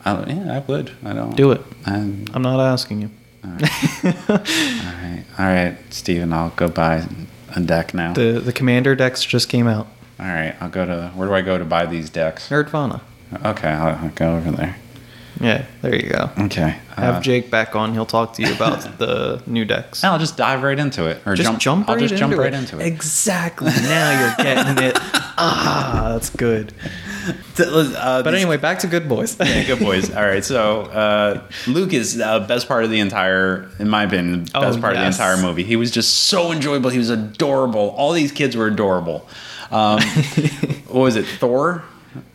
[0.05, 0.93] I, yeah, I would.
[1.05, 1.61] I don't Do it.
[1.87, 3.11] I, I'm not asking you.
[3.45, 7.07] all right, all right, Steven, I'll go buy
[7.55, 8.13] a deck now.
[8.13, 9.87] The the Commander decks just came out.
[10.21, 11.11] All right, I'll go to.
[11.15, 12.49] Where do I go to buy these decks?
[12.51, 13.01] Nerdvana.
[13.45, 14.77] Okay, I'll, I'll go over there.
[15.41, 16.29] Yeah, there you go.
[16.39, 16.77] Okay.
[16.97, 17.95] Have uh, Jake back on.
[17.95, 20.05] He'll talk to you about the new decks.
[20.05, 21.59] I'll just dive right into it, or Just jump.
[21.61, 22.87] jump, I'll just jump right into it.
[22.87, 23.71] Exactly.
[23.71, 24.99] now you're getting it.
[25.43, 26.75] Ah, that's good.
[27.59, 29.39] Uh, But anyway, back to Good Boys.
[29.41, 30.11] yeah, good boys.
[30.15, 34.05] All right, so uh, Luke is the uh, best part of the entire, in my
[34.05, 35.15] opinion, the Oh, best part yes.
[35.15, 35.65] of the entire movie.
[35.65, 36.91] He was just so enjoyable.
[36.91, 37.95] He was adorable.
[37.97, 39.27] All these kids were adorable.
[39.71, 40.01] Um,
[40.89, 41.83] what was it, Thor?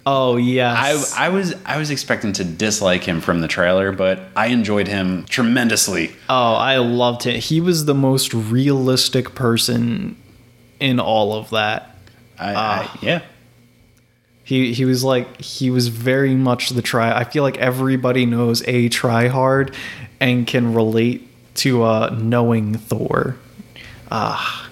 [0.06, 1.14] oh I, yes.
[1.18, 5.26] I was I was expecting to dislike him from the trailer, but I enjoyed him
[5.26, 6.12] tremendously.
[6.30, 7.36] Oh, I loved it.
[7.44, 10.16] He was the most realistic person
[10.80, 11.98] in all of that.
[12.40, 12.94] I, Ah.
[13.02, 13.22] I, yeah,
[14.46, 17.12] He he was like he was very much the try.
[17.18, 19.76] I feel like everybody knows a try hard
[20.22, 23.36] and can relate to uh knowing Thor.
[24.12, 24.70] Ah,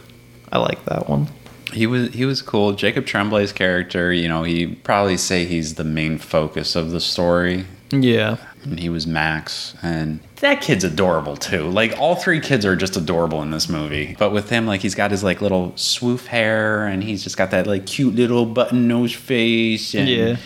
[0.51, 1.27] I like that one.
[1.73, 2.73] He was he was cool.
[2.73, 7.65] Jacob Tremblay's character, you know, he probably say he's the main focus of the story.
[7.91, 8.37] Yeah.
[8.63, 11.69] and he was Max, and that kid's adorable too.
[11.69, 14.15] Like all three kids are just adorable in this movie.
[14.17, 17.51] But with him, like he's got his like little swoof hair, and he's just got
[17.51, 19.93] that like cute little button nose face.
[19.93, 20.37] And Yeah.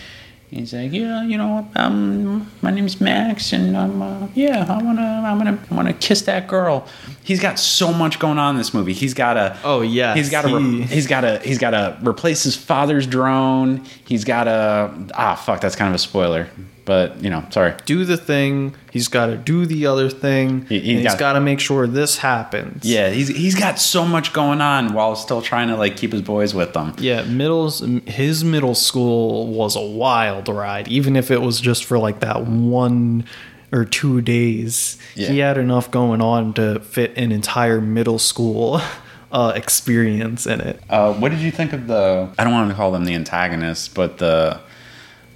[0.50, 5.22] He's like, yeah, you know, um, my name's Max, and I'm, uh, yeah, I wanna,
[5.26, 6.86] I wanna, I wanna kiss that girl.
[7.22, 8.94] He's got so much going on in this movie.
[8.94, 11.98] He's got to, Oh, yeah, he's got to, he- he's got to, he's got to
[12.02, 13.84] replace his father's drone.
[14.06, 16.48] He's got to, ah, fuck, that's kind of a spoiler,
[16.88, 17.74] but you know, sorry.
[17.84, 18.74] Do the thing.
[18.90, 20.64] He's got to do the other thing.
[20.70, 22.82] He, he's, he's got- to make sure this happens.
[22.82, 26.22] Yeah, he's he's got so much going on while still trying to like keep his
[26.22, 26.94] boys with them.
[26.98, 27.70] Yeah, middle
[28.06, 32.46] his middle school was a wild ride, even if it was just for like that
[32.46, 33.26] one
[33.70, 34.96] or two days.
[35.14, 38.80] He had enough going on to fit an entire middle school
[39.30, 40.80] uh, experience in it.
[40.88, 42.30] Uh, what did you think of the?
[42.38, 44.60] I don't want to call them the antagonists, but the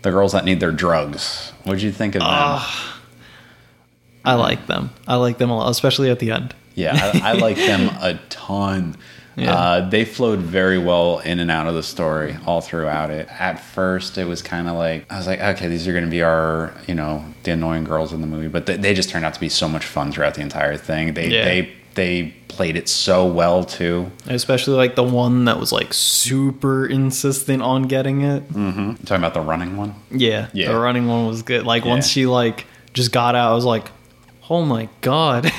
[0.03, 1.53] the girls that need their drugs.
[1.65, 2.29] What did you think of them?
[4.25, 4.91] I like them.
[5.07, 6.55] I like them a lot, especially at the end.
[6.75, 6.93] Yeah,
[7.23, 8.97] I, I like them a ton.
[9.35, 9.55] Yeah.
[9.55, 13.27] Uh, they flowed very well in and out of the story all throughout it.
[13.41, 16.11] At first, it was kind of like I was like, okay, these are going to
[16.11, 19.25] be our, you know, the annoying girls in the movie, but they, they just turned
[19.25, 21.15] out to be so much fun throughout the entire thing.
[21.15, 21.45] They Yeah.
[21.47, 24.11] they they played it so well too.
[24.27, 28.49] Especially like the one that was like super insistent on getting it.
[28.53, 28.95] Mm-hmm.
[29.05, 29.95] Talking about the running one.
[30.11, 30.73] Yeah, Yeah.
[30.73, 31.65] the running one was good.
[31.67, 33.89] Like once she like just got out, I was like,
[34.51, 35.51] oh my god,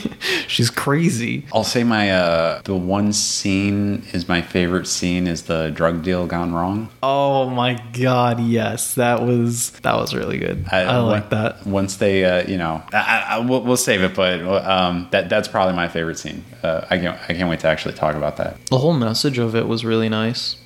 [0.48, 1.44] she's crazy.
[1.54, 6.26] I'll say my uh the one scene is my favorite scene is the drug deal
[6.26, 6.88] gone wrong.
[7.04, 10.64] Oh my god, yes, that was that was really good.
[10.72, 11.66] I, like when- that.
[11.66, 15.28] Once they, uh, you know, I, I, I- we'll, we'll save it, but um, that
[15.28, 16.44] that's probably my favorite scene.
[16.64, 18.56] Uh, I can't I can't wait to actually talk about that.
[18.66, 20.56] The whole message of it was really nice.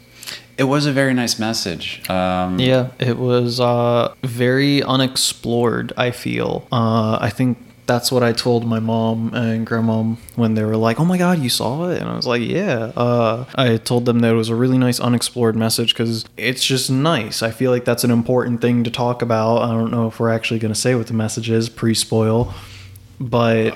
[0.56, 2.08] It was a very nice message.
[2.08, 5.92] Um, Yeah, it was uh, very unexplored.
[5.98, 6.66] I feel.
[6.72, 10.02] Uh, I think that's what I told my mom and grandma
[10.34, 12.92] when they were like, "Oh my god, you saw it?" And I was like, "Yeah."
[12.96, 16.90] Uh, I told them that it was a really nice unexplored message because it's just
[16.90, 17.42] nice.
[17.42, 19.62] I feel like that's an important thing to talk about.
[19.62, 22.52] I don't know if we're actually going to say what the message is pre-spoil,
[23.20, 23.72] but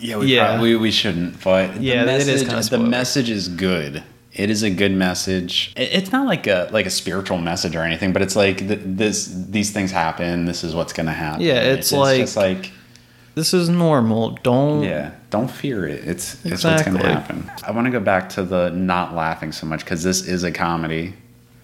[0.00, 0.46] Yeah, we Yeah.
[0.48, 4.02] probably we shouldn't, but the Yeah, it is message, kinda the message is good.
[4.32, 5.72] It is a good message.
[5.76, 9.28] It's not like a like a spiritual message or anything, but it's like th- this
[9.50, 10.44] these things happen.
[10.44, 11.40] This is what's gonna happen.
[11.40, 12.70] Yeah, it's like- just like
[13.38, 14.30] this is normal.
[14.42, 14.82] Don't.
[14.82, 16.04] yeah, don't fear it.
[16.04, 17.50] It's it's what's gonna happen.
[17.66, 20.50] I want to go back to the not laughing so much because this is a
[20.52, 21.14] comedy.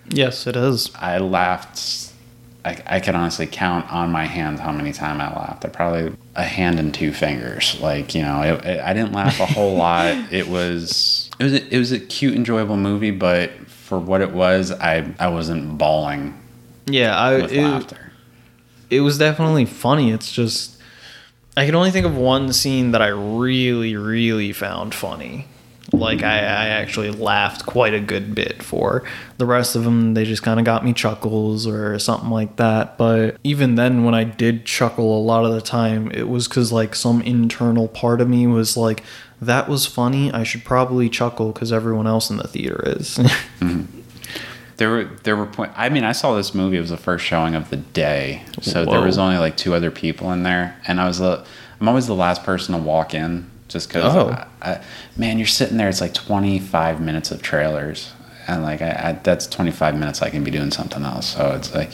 [0.08, 0.90] Yes, it is.
[0.94, 2.12] I laughed.
[2.66, 5.64] I, I can honestly count on my hands how many times I laughed.
[5.66, 7.78] I probably a hand and two fingers.
[7.80, 10.14] Like you know, it, it- I didn't laugh a whole lot.
[10.32, 14.30] It was it was a, it was a cute, enjoyable movie, but for what it
[14.32, 16.34] was, I I wasn't bawling
[16.86, 17.42] Yeah, I.
[17.42, 18.12] with It, laughter.
[18.90, 20.10] it was definitely funny.
[20.12, 20.73] It's just
[21.56, 25.46] I can only think of one scene that I really, really found funny.
[25.92, 29.04] Like I, I actually laughed quite a good bit for.
[29.38, 32.98] The rest of them, they just kind of got me chuckles or something like that.
[32.98, 36.72] But even then, when I did chuckle a lot of the time, it was because
[36.72, 39.04] like some internal part of me was like,
[39.40, 40.32] "That was funny.
[40.32, 43.18] I should probably chuckle because everyone else in the theater is."
[43.60, 44.00] Mm-hmm.
[44.76, 45.72] There were there were point.
[45.76, 46.76] I mean, I saw this movie.
[46.76, 49.90] It was the first showing of the day, so there was only like two other
[49.90, 51.44] people in there, and I was the.
[51.80, 54.14] I'm always the last person to walk in, just because.
[54.14, 54.30] Oh.
[54.30, 54.84] I, I,
[55.16, 55.88] man, you're sitting there.
[55.88, 58.12] It's like 25 minutes of trailers,
[58.48, 61.34] and like I, I that's 25 minutes I can be doing something else.
[61.34, 61.90] So it's like,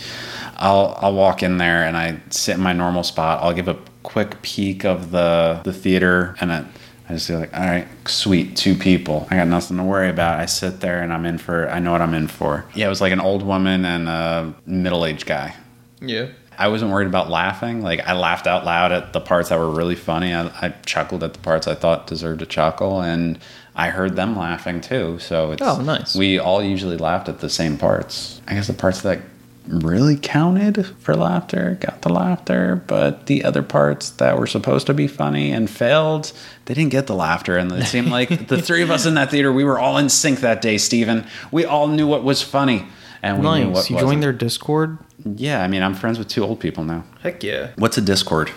[0.57, 3.43] I'll I'll walk in there and I sit in my normal spot.
[3.43, 6.65] I'll give a quick peek of the the theater, and I,
[7.11, 9.27] I just feel like, all right, sweet, two people.
[9.33, 10.39] I got nothing to worry about.
[10.39, 11.69] I sit there and I'm in for.
[11.69, 12.65] I know what I'm in for.
[12.73, 15.55] Yeah, it was like an old woman and a middle aged guy.
[16.01, 16.27] yeah.
[16.59, 17.81] I wasn't worried about laughing.
[17.83, 20.35] Like I laughed out loud at the parts that were really funny.
[20.35, 23.39] I, I chuckled at the parts I thought deserved a chuckle, and
[23.75, 25.19] I heard them laughing too.
[25.21, 26.15] So it's Oh, nice.
[26.15, 28.43] We all usually laughed at the same parts.
[28.47, 29.21] I guess the parts that
[29.69, 34.95] really counted for laughter got the laughter, but the other parts that were supposed to
[34.95, 36.33] be funny and failed,
[36.65, 37.57] they didn't get the laughter.
[37.57, 40.09] And it seemed like the three of us in that theater, we were all in
[40.09, 41.27] sync that day, Steven.
[41.53, 42.87] We all knew what was funny.
[43.23, 44.01] And we knew what You wasn't.
[44.01, 44.99] joined their Discord?
[45.25, 47.05] Yeah, I mean, I'm friends with two old people now.
[47.23, 47.73] Heck yeah.
[47.77, 48.51] What's a Discord?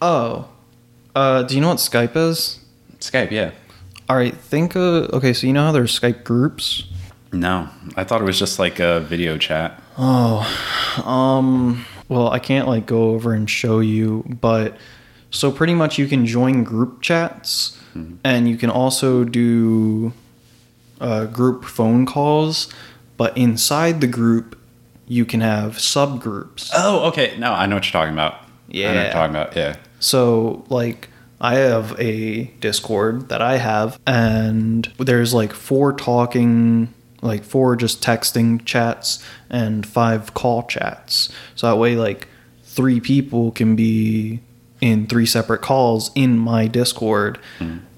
[0.00, 0.48] Oh.
[1.14, 2.60] Uh, do you know what Skype is?
[3.00, 3.50] Skype, yeah.
[4.08, 5.34] All right, think of okay.
[5.34, 6.84] So you know how there's Skype groups.
[7.32, 9.80] No, I thought it was just like a video chat.
[9.98, 10.40] Oh,
[11.04, 11.84] um.
[12.08, 14.78] Well, I can't like go over and show you, but
[15.30, 17.78] so pretty much you can join group chats,
[18.24, 20.14] and you can also do
[21.02, 22.72] uh, group phone calls.
[23.18, 24.56] But inside the group,
[25.06, 26.70] you can have subgroups.
[26.74, 27.36] Oh, okay.
[27.38, 28.34] No, I know what you're talking about.
[28.34, 29.02] I know what Yeah.
[29.02, 29.54] you're talking about.
[29.56, 29.76] Yeah.
[30.00, 31.08] So, like,
[31.40, 38.02] I have a Discord that I have, and there's like four talking, like four just
[38.02, 41.30] texting chats, and five call chats.
[41.54, 42.28] So that way, like,
[42.64, 44.40] three people can be
[44.80, 47.38] in three separate calls in my Discord.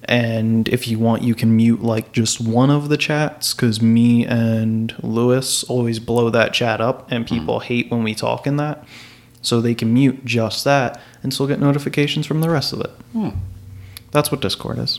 [0.05, 4.27] And if you want, you can mute like just one of the chats because me
[4.27, 8.85] and Lewis always blow that chat up, and people hate when we talk in that.
[9.43, 12.91] So they can mute just that and still get notifications from the rest of it.
[13.13, 13.31] Hmm.
[14.11, 14.99] That's what Discord is.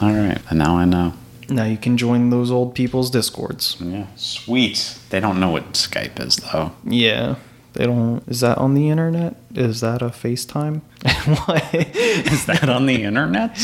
[0.00, 0.38] All right.
[0.48, 1.12] And now I know.
[1.48, 3.76] Now you can join those old people's Discords.
[3.80, 4.06] Yeah.
[4.16, 4.98] Sweet.
[5.10, 6.72] They don't know what Skype is, though.
[6.84, 7.36] Yeah.
[7.72, 8.22] They don't.
[8.28, 9.36] Is that on the internet?
[9.54, 10.80] Is that a FaceTime?
[11.46, 11.74] what?
[11.74, 13.56] Is that on the internet?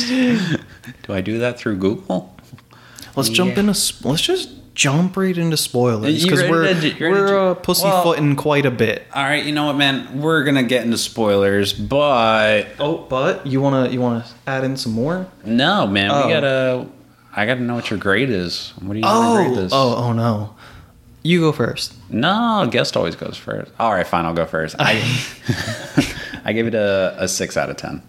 [1.03, 2.35] do I do that through Google?
[3.17, 3.61] Let's jump Yeah.
[3.61, 3.73] into.
[4.09, 9.07] Let's just jump right into spoilers because we're to- we're uh, pussyfooting quite a bit.
[9.15, 9.45] All right.
[9.45, 10.21] You know what, man?
[10.21, 14.93] We're gonna get into spoilers, but Oh, but you wanna you wanna add in some
[14.93, 15.27] more?
[15.45, 16.11] no, man.
[16.13, 16.27] Oh.
[16.27, 16.87] We gotta.
[17.37, 18.73] I gotta know what your grade is.
[18.81, 19.73] What do you Oh, grade this?
[19.75, 20.55] oh, oh no.
[21.23, 21.95] You go first.
[22.11, 23.73] No, guest always goes first.
[23.81, 24.25] All right, fine.
[24.27, 24.77] I'll go first.
[24.79, 25.03] I
[26.45, 28.03] I give it a, a six out of ten.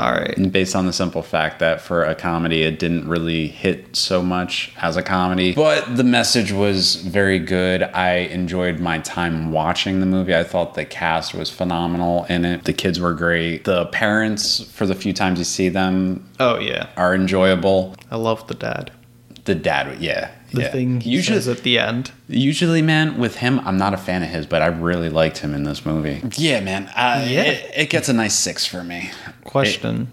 [0.00, 0.50] All right.
[0.50, 4.72] based on the simple fact that for a comedy it didn't really hit so much
[4.80, 5.52] as a comedy.
[5.54, 7.82] But the message was very good.
[7.82, 10.34] I enjoyed my time watching the movie.
[10.34, 12.64] I thought the cast was phenomenal in it.
[12.64, 13.64] The kids were great.
[13.64, 16.86] The parents for the few times you see them Oh yeah.
[16.96, 17.94] are enjoyable.
[18.10, 18.90] I love the dad.
[19.44, 20.70] the dad yeah The yeah.
[20.72, 22.10] thing he usually says at the end.
[22.28, 25.54] Usually, man, with him, I'm not a fan of his, but I really liked him
[25.54, 26.22] in this movie.
[26.36, 26.86] Yeah, man.
[26.96, 27.42] Uh, Yeah.
[27.42, 29.10] It, it gets a nice six for me.
[29.44, 30.08] Question: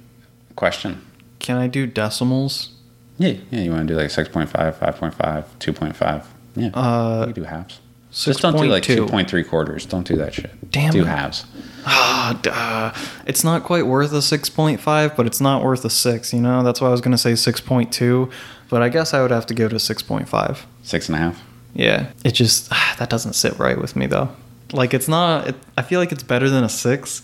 [0.50, 1.02] It- question.
[1.40, 2.70] Can I do decimals?
[3.18, 3.62] Yeah, yeah.
[3.62, 6.26] You want to do like 6.5, 5.5, 2.5.
[6.56, 6.68] Yeah.
[6.74, 7.80] Uh, you can do halves.
[8.12, 9.86] Just don't do like 2.3 quarters.
[9.86, 10.50] Don't do that shit.
[10.72, 11.08] Damn Do it.
[11.08, 11.46] halves.
[11.86, 12.92] Ah, duh.
[13.26, 16.64] it's not quite worth a 6.5, but it's not worth a 6, you know?
[16.64, 18.32] That's why I was going to say 6.2,
[18.70, 20.65] but I guess I would have to give it a 6.5.
[20.84, 21.43] Six and a half.
[21.74, 22.11] Yeah.
[22.24, 24.30] It just, that doesn't sit right with me, though.
[24.74, 27.22] Like, it's not, it, I feel like it's better than a 6,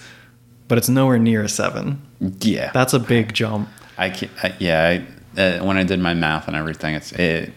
[0.67, 2.01] but it's nowhere near a 7.
[2.39, 2.71] Yeah.
[2.73, 3.69] That's a big jump.
[3.97, 5.01] I, can, I yeah.
[5.37, 7.53] I, uh, when I did my math and everything, it's it.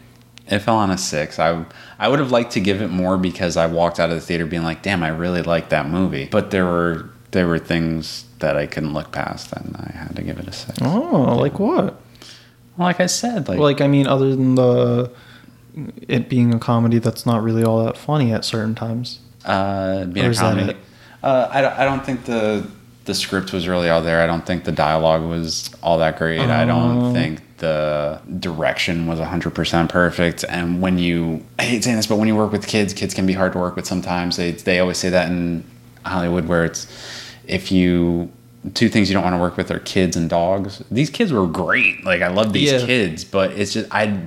[0.49, 1.39] It fell on a six.
[1.39, 1.65] I
[1.99, 4.47] I would have liked to give it more because I walked out of the theater
[4.47, 8.57] being like, "Damn, I really liked that movie." But there were there were things that
[8.57, 10.79] I couldn't look past, and I had to give it a six.
[10.83, 12.01] Oh, like what?
[12.79, 15.11] Like I said, like, Like, I mean, other than the,
[16.09, 19.21] it being a comedy that's not really all that funny at certain times.
[19.45, 20.77] uh, being or a comedy.
[21.23, 22.67] Uh, I don't, I don't think the
[23.05, 24.21] the script was really all there.
[24.21, 26.41] I don't think the dialogue was all that great.
[26.41, 26.67] I Oh.
[26.67, 30.45] don't think the direction was 100% perfect.
[30.49, 33.25] And when you, I hate saying this, but when you work with kids, kids can
[33.25, 34.37] be hard to work with sometimes.
[34.37, 35.63] They, they always say that in
[36.05, 36.89] Hollywood where it's,
[37.47, 38.29] if you,
[38.75, 40.83] two things you don't want to work with are kids and dogs.
[40.91, 42.05] These kids were great.
[42.05, 42.87] Like I love these Yeah.
[42.87, 44.19] kids, but it's just, I,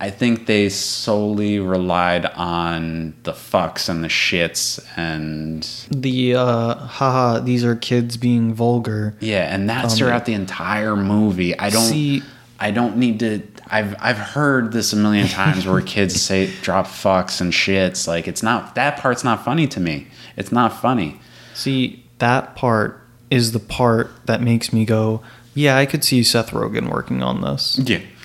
[0.00, 7.40] I think they solely relied on the fucks and the shits and The, uh, haha,
[7.40, 9.16] these are kids being vulgar.
[9.20, 11.58] Yeah, and that's Um, throughout the entire movie.
[11.58, 12.22] I don't See-
[12.60, 16.86] I don't need to I've I've heard this a million times where kids say drop
[16.88, 18.08] fucks and shits.
[18.08, 20.06] Like it's not that part's not funny to me.
[20.36, 21.20] It's not funny.
[21.54, 23.00] See, that part
[23.30, 25.22] is the part that makes me go,
[25.54, 27.78] yeah, I could see Seth Rogen working on this.
[27.82, 28.00] Yeah.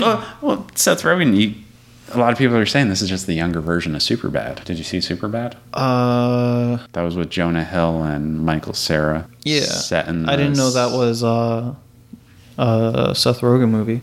[0.00, 1.54] well, well, Seth Rogen, you,
[2.12, 4.64] a lot of people are saying this is just the younger version of Superbad.
[4.64, 5.54] Did you see Superbad?
[5.72, 9.28] Uh, That was with Jonah Hill and Michael Cera.
[9.44, 9.60] yeah.
[9.60, 11.74] Set in I didn't know that was uh,
[12.58, 14.00] a Seth Rogen movie.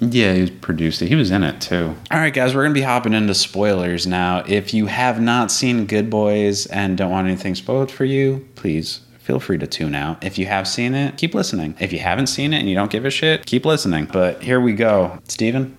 [0.00, 1.08] Yeah, he produced it.
[1.08, 1.94] He was in it too.
[2.10, 4.42] All right, guys, we're gonna be hopping into spoilers now.
[4.48, 9.00] If you have not seen Good Boys and don't want anything spoiled for you, please
[9.30, 10.24] feel free to tune out.
[10.24, 11.76] If you have seen it, keep listening.
[11.78, 14.06] If you haven't seen it and you don't give a shit, keep listening.
[14.06, 15.76] But here we go, Steven,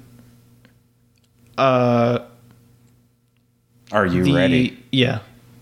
[1.58, 2.20] Uh,
[3.92, 4.82] Are you the, ready?
[4.90, 5.20] Yeah.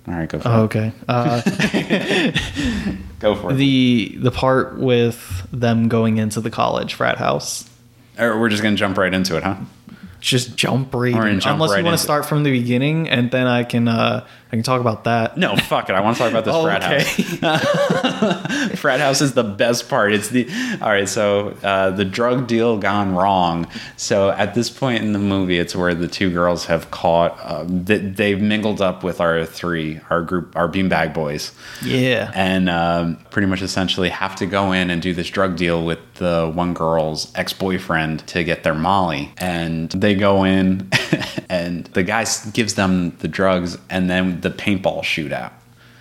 [0.08, 0.66] All right, go for Oh, it.
[0.66, 0.92] okay.
[1.08, 1.42] Uh,
[3.20, 3.56] Go for it.
[3.56, 7.68] the the part with them going into the college frat house.
[8.20, 9.56] or we're just gonna jump right into it, huh?
[10.20, 11.40] Just jump right in.
[11.40, 14.26] jump Unless right you want to start from the beginning, and then I can uh,
[14.48, 15.38] I can talk about that.
[15.38, 15.94] No, fuck it.
[15.94, 18.70] I want to talk about this Oh, frat house.
[18.80, 20.12] frat house is the best part.
[20.14, 20.48] It's the
[20.82, 21.08] all right.
[21.08, 23.68] So uh, the drug deal gone wrong.
[23.98, 27.40] So at this point in the movie, it's where the two girls have caught.
[27.42, 31.52] Uh, they, they've mingled up with our three, our group, our beanbag boys,
[31.84, 32.32] Yeah.
[32.34, 36.00] and um, pretty much essentially have to go in and do this drug deal with
[36.16, 39.32] the one girl's ex boyfriend to get their Molly.
[39.38, 40.90] And they go in,
[41.50, 45.52] and the guy gives them the drugs, and then the paintball shootout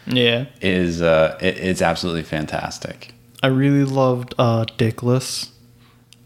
[0.06, 0.46] Yeah.
[0.60, 3.14] is uh, it, it's absolutely fantastic.
[3.42, 5.50] I really loved uh, Dickless.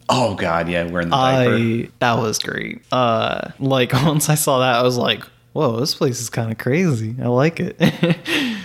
[0.09, 1.55] Oh God, yeah, wearing the diaper.
[1.55, 2.83] I that was great.
[2.91, 6.59] Uh, like once I saw that, I was like, "Whoa, this place is kind of
[6.59, 7.14] crazy.
[7.22, 7.76] I like it."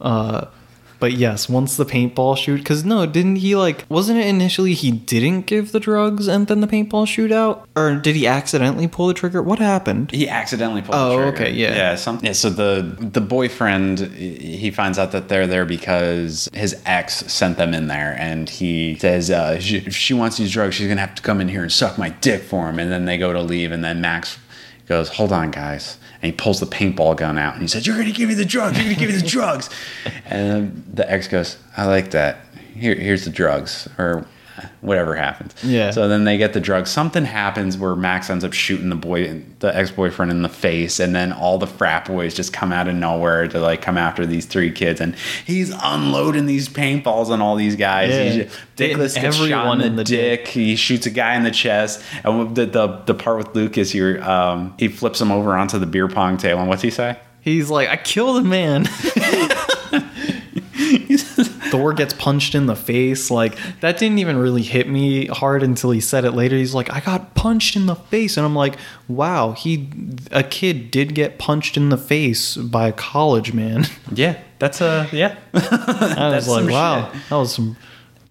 [0.00, 0.46] uh,
[1.04, 3.84] but yes, once the paintball shoot, because no, didn't he like?
[3.90, 8.16] Wasn't it initially he didn't give the drugs and then the paintball shootout, or did
[8.16, 9.42] he accidentally pull the trigger?
[9.42, 10.10] What happened?
[10.12, 11.36] He accidentally pulled Oh, the trigger.
[11.36, 11.74] okay, yeah.
[11.76, 11.94] yeah.
[11.96, 12.32] Some, yeah.
[12.32, 17.74] So the the boyfriend he finds out that they're there because his ex sent them
[17.74, 21.14] in there, and he says uh, she, if she wants these drugs, she's gonna have
[21.16, 22.78] to come in here and suck my dick for him.
[22.78, 24.38] And then they go to leave, and then Max
[24.88, 27.98] goes, "Hold on, guys." And he pulls the paintball gun out and he says, You're
[27.98, 29.68] gonna give me the drugs, you're gonna give me the drugs.
[30.24, 32.38] And the ex goes, I like that.
[32.74, 33.90] Here, here's the drugs.
[33.98, 34.26] Or
[34.80, 35.54] whatever happens.
[35.62, 35.90] Yeah.
[35.90, 36.90] So then they get the drugs.
[36.90, 41.00] Something happens where Max ends up shooting the boy, the ex boyfriend, in the face,
[41.00, 44.26] and then all the frat boys just come out of nowhere to like come after
[44.26, 48.36] these three kids, and he's unloading these paintballs on all these guys.
[48.36, 48.44] Yeah.
[48.76, 50.48] Dickless gets shot in in the, the dick.
[50.48, 54.22] He shoots a guy in the chest, and the the, the part with Lucas, here,
[54.22, 57.18] um, he flips him over onto the beer pong table, and what's he say?
[57.40, 58.86] He's like, "I killed a man."
[61.74, 63.32] Thor gets punched in the face.
[63.32, 66.56] Like that didn't even really hit me hard until he said it later.
[66.56, 68.76] He's like, "I got punched in the face," and I'm like,
[69.08, 69.88] "Wow, he
[70.30, 75.08] a kid did get punched in the face by a college man." Yeah, that's a
[75.10, 75.36] yeah.
[75.54, 77.22] I was like, "Wow, shit.
[77.30, 77.76] that was some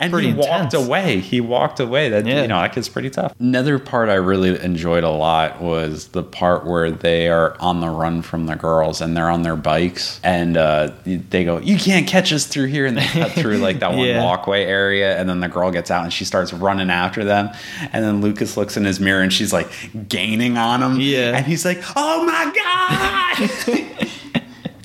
[0.03, 1.19] and pretty he walked away.
[1.19, 2.09] He walked away.
[2.09, 2.41] That Yeah.
[2.43, 3.33] you know, that kid's pretty tough.
[3.39, 7.89] Another part I really enjoyed a lot was the part where they are on the
[7.89, 12.05] run from the girls and they're on their bikes and uh, they go, "You can't
[12.07, 14.23] catch us through here," and they cut through like that one Yeah.
[14.23, 17.49] walkway area, and then the girl gets out and she starts running after them,
[17.91, 19.69] and then Lucas looks in his mirror and she's like
[20.09, 21.35] gaining on him, Yeah.
[21.37, 24.02] and he's like, "Oh my god!"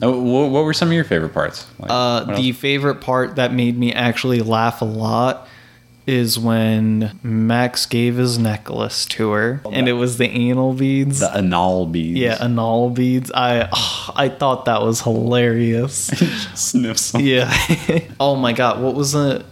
[0.01, 1.67] Oh, what, what were some of your favorite parts?
[1.79, 5.49] Like, Uh, the favorite part that made me actually laugh a lot
[6.07, 11.21] is when Max gave his necklace to her, and it was the anal beads.
[11.21, 12.19] the anal beads.
[12.19, 13.31] yeah, anal beads.
[13.33, 16.07] I oh, I thought that was hilarious.
[16.55, 17.13] sniffs.
[17.13, 17.21] them.
[17.23, 17.53] yeah.
[18.21, 19.45] oh my god, what was the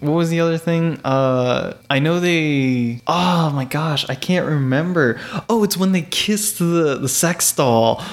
[0.00, 1.00] what was the other thing?
[1.04, 5.18] Uh I know they Oh my gosh, I can't remember.
[5.48, 8.04] Oh, it's when they kissed the the sex doll.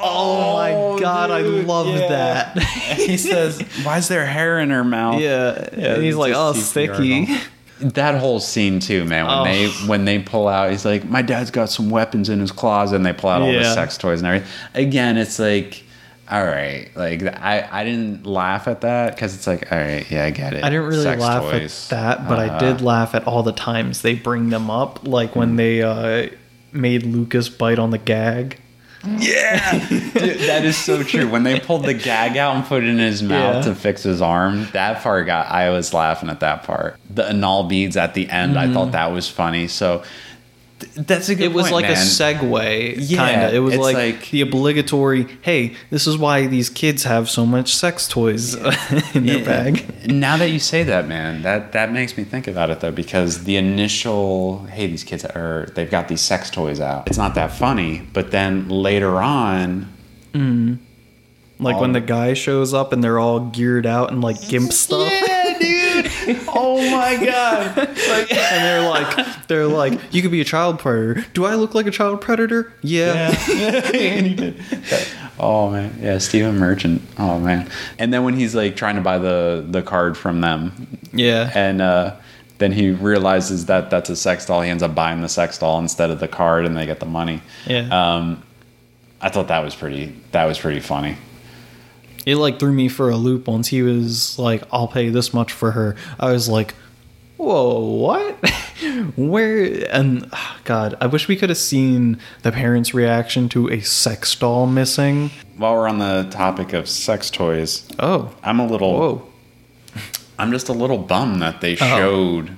[0.00, 0.54] Oh,
[0.94, 2.08] my god, I love yeah.
[2.08, 2.58] that.
[2.96, 5.68] he says, "Why is there hair in her mouth?" yeah.
[5.72, 7.36] and he's like, "Oh, CPR sticky." doll.
[7.80, 9.26] That whole scene too, man.
[9.26, 9.44] When Oh.
[9.44, 12.96] they when they pull out, he's like, "My dad's got some weapons in his closet,"
[12.96, 14.48] and they pull out all the sex toys and everything.
[14.74, 15.84] Again, it's like,
[16.28, 20.24] all right, like I I didn't laugh at that because it's like, all right, yeah,
[20.24, 20.64] I get it.
[20.64, 21.86] I didn't really Sex laugh toys.
[21.92, 25.06] at that, but I Uh, did laugh at all the times they bring them up,
[25.06, 26.28] like when they uh,
[26.72, 28.58] made Lucas bite on the gag.
[29.18, 31.28] Yeah, Dude, that is so true.
[31.28, 33.72] When they pulled the gag out and put it in his mouth Yeah.
[33.72, 35.46] to fix his arm, that part got.
[35.46, 36.98] I was laughing at that part.
[37.08, 38.92] The anal beads at the end, I thought mm.
[38.92, 39.68] that was funny.
[39.68, 40.02] So
[40.96, 41.44] that's a good.
[41.46, 43.54] It was point, like a segue, Yeah, kind of.
[43.54, 45.26] It was like, like- the obligatory.
[45.42, 48.54] Hey, this is why these kids have so much sex toys
[49.14, 49.44] in their Yeah.
[49.44, 50.06] bag.
[50.08, 53.44] Now that you say that, man, that that makes me think about it though, because
[53.44, 57.06] the initial, hey, these kids are they've got these sex toys out.
[57.08, 59.88] It's not that funny, but then later on,
[60.32, 60.74] mm-hmm.
[61.60, 65.12] Like when the guy shows up and they're all geared out and like gimp stuff.
[66.28, 67.76] Yeah, oh my god.
[67.76, 71.24] Like, And they're like, they're like, you could be a child predator.
[71.34, 72.72] Do I look like a child predator?
[72.82, 73.30] Yeah.
[73.92, 74.56] Did.
[75.40, 77.00] Oh man, yeah, Stephen Merchant.
[77.18, 77.68] Oh man,
[77.98, 81.50] and then when he's like trying to buy the the card from them, Yeah.
[81.54, 82.16] and uh,
[82.58, 84.62] then he realizes that that's a sex doll.
[84.62, 87.06] He ends up buying the sex doll instead of the card, and they get the
[87.06, 87.40] money.
[87.66, 87.88] Yeah.
[88.16, 88.42] Um,
[89.20, 90.14] I thought that was pretty.
[90.32, 91.16] That was pretty funny.
[92.28, 95.50] It like threw me for a loop once he was like, I'll pay this much
[95.52, 95.96] for her.
[96.20, 96.74] I was like,
[97.38, 98.34] whoa, what?
[99.16, 99.86] Where?
[99.90, 104.34] And ah, God, I wish we could have seen the parents' reaction to a sex
[104.34, 105.30] doll missing.
[105.56, 108.92] While we're on the topic of sex toys, Oh, I'm a little.
[108.98, 109.28] whoa.
[110.38, 111.96] I'm just a little bummed that they Uh-oh.
[111.98, 112.56] showed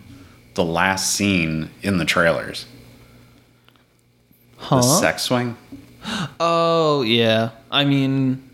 [0.55, 2.67] the last scene in the trailers.
[4.57, 4.77] Huh?
[4.77, 5.57] The sex swing.
[6.41, 7.51] Oh, yeah.
[7.71, 8.50] I mean,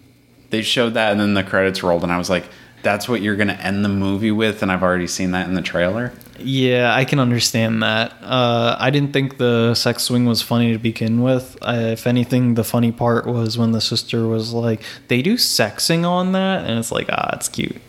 [0.51, 2.49] they showed that and then the credits rolled and i was like
[2.83, 5.63] that's what you're gonna end the movie with and i've already seen that in the
[5.63, 8.13] trailer yeah, I can understand that.
[8.23, 11.57] Uh, I didn't think the sex swing was funny to begin with.
[11.63, 16.05] Uh, if anything, the funny part was when the sister was like, they do sexing
[16.05, 16.69] on that?
[16.69, 17.81] And it's like, ah, it's cute.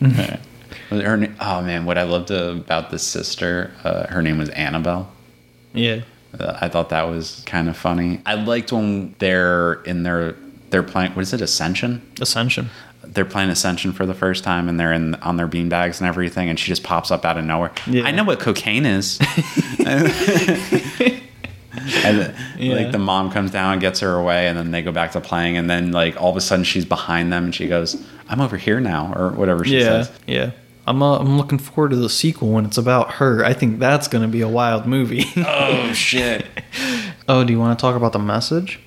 [0.90, 5.10] her, oh man what i loved about the sister uh, her name was annabelle
[5.74, 6.00] yeah.
[6.38, 10.34] uh, i thought that was kind of funny i liked when they're in their
[10.70, 12.70] they're playing what is it ascension Ascension.
[13.02, 16.48] they're playing ascension for the first time and they're in on their beanbags and everything
[16.48, 18.02] and she just pops up out of nowhere Yeah.
[18.04, 19.18] i know what cocaine is
[22.04, 22.74] and Yeah.
[22.74, 25.20] like the mom comes down and gets her away and then they go back to
[25.20, 28.40] playing and then like all of a sudden she's behind them and she goes i'm
[28.40, 30.50] over here now or whatever she yeah, says yeah.
[30.86, 33.44] I'm uh, I'm looking forward to the sequel when it's about her.
[33.44, 35.26] I think that's going to be a wild movie.
[35.36, 36.46] oh shit
[37.28, 38.80] oh, do you want to talk about the message?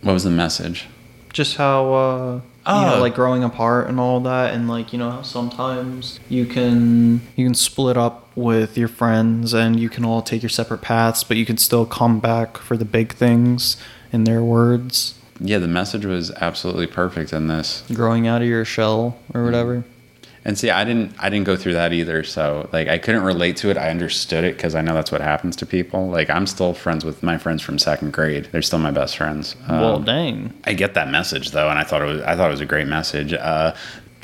[0.00, 0.86] what was the message
[1.32, 2.90] Just how uh you Oh.
[2.94, 7.20] know like growing apart and all that and like you know how sometimes you can
[7.34, 11.24] you can split up with your friends and you can all take your separate paths
[11.24, 13.76] but you can still come back for the big things
[14.12, 15.14] in their words.
[15.40, 17.82] Yeah the message was absolutely perfect in this.
[17.92, 19.82] Growing out of your shell or whatever
[20.44, 23.56] and see i didn't i didn't go through that either so like i couldn't relate
[23.56, 26.46] to it i understood it because i know that's what happens to people like i'm
[26.46, 30.04] still friends with my friends from second grade they're still my best friends well Um,
[30.04, 32.60] dang I get that message though, and I thought it was I thought it was
[32.60, 33.32] a great message.
[33.32, 33.74] Uh,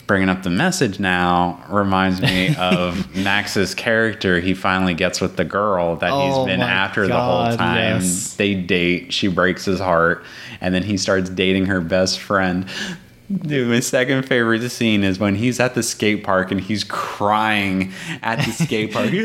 [0.07, 4.41] bringing up the message now reminds me of Max's character.
[4.41, 7.77] He finally gets with the girl that Oh he's been after the whole time.
[8.01, 8.35] yes.
[8.35, 9.12] They date.
[9.12, 10.25] She breaks his heart,
[10.62, 12.66] and then he starts dating her best friend.
[13.31, 17.93] Dude, my second favorite scene is when he's at the skate park and he's crying
[18.22, 19.11] at the skate park.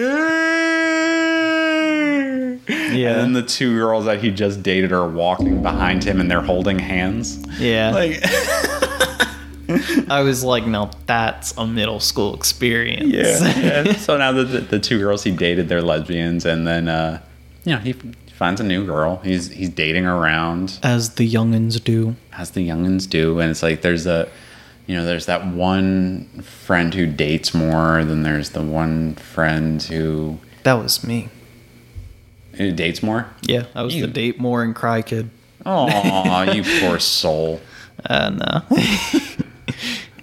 [2.93, 3.10] Yeah.
[3.14, 6.41] And then the two girls that he just dated are walking behind him and they're
[6.41, 7.43] holding hands.
[7.60, 8.20] yeah Like,
[10.10, 13.06] I was like, no, that's a middle school experience.
[13.12, 13.93] yeah.
[13.97, 17.20] So now the, the the two girls he dated, they're lesbians, and then uh,
[17.66, 17.95] you know he
[18.34, 19.18] finds a new girl.
[19.24, 22.16] He's he's dating around As the youngins do.
[22.34, 24.28] as the youngins do, and it's like there's a
[24.88, 30.40] you know there's that one friend who dates more than there's the one friend who,
[30.64, 31.30] That was me.
[32.54, 33.28] who dates more.
[33.44, 35.30] Yeah, I was You- the date more and cry kid.
[35.66, 37.62] Oh, you poor soul.
[38.10, 38.62] Uh,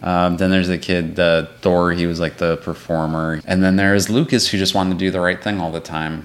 [0.03, 1.93] Um, then there's the kid, the Thor.
[1.93, 5.21] He was like the performer, and then there's Lucas, who just wanted to do the
[5.21, 6.25] right thing all the time.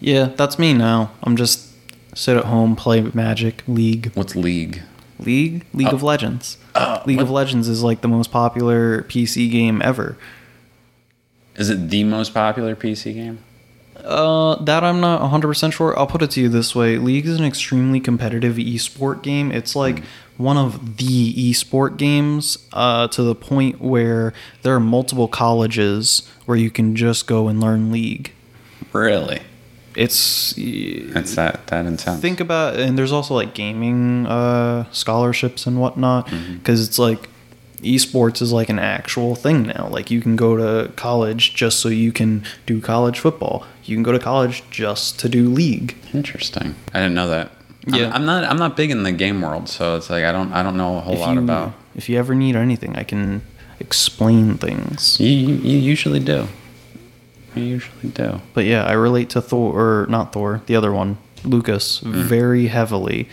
[0.00, 1.12] Yeah, that's me now.
[1.22, 1.68] I'm just
[2.14, 4.12] sit at home, play Magic, League.
[4.14, 4.82] What's League?
[5.18, 5.64] League?
[5.72, 6.58] League of Legends.
[7.06, 10.16] League of Legends is like the most popular PC game ever.
[11.54, 13.38] Is it the most popular PC game?
[13.96, 15.98] Uh, that I'm not 100% sure.
[15.98, 19.50] I'll put it to you this way League is an extremely competitive esport game.
[19.50, 20.04] It's like
[20.36, 26.58] one of the esport games uh, to the point where there are multiple colleges where
[26.58, 28.32] you can just go and learn League.
[28.92, 29.40] Really?
[29.96, 30.54] It's.
[30.56, 32.20] It's that that intense.
[32.20, 37.28] Think about, and there's also like gaming uh, scholarships and whatnot, because it's like
[37.82, 39.88] esports is like an actual thing now.
[39.90, 43.66] Like you can go to college just so you can do college football.
[43.84, 45.96] You can go to college just to do league.
[46.12, 46.74] Interesting.
[46.92, 47.50] I didn't know that.
[47.86, 48.06] Yeah.
[48.08, 48.44] I'm, I'm not.
[48.44, 50.52] I'm not big in the game world, so it's like I don't.
[50.52, 51.72] I don't know a whole If lot you about.
[51.94, 53.42] if you ever need anything, I can
[53.80, 55.20] explain things.
[55.20, 56.48] You, you, you usually do.
[57.56, 58.40] You usually do.
[58.54, 62.12] But yeah, I relate to Thor or not Thor, the other one, Lucas, Mm.
[62.12, 63.28] very heavily.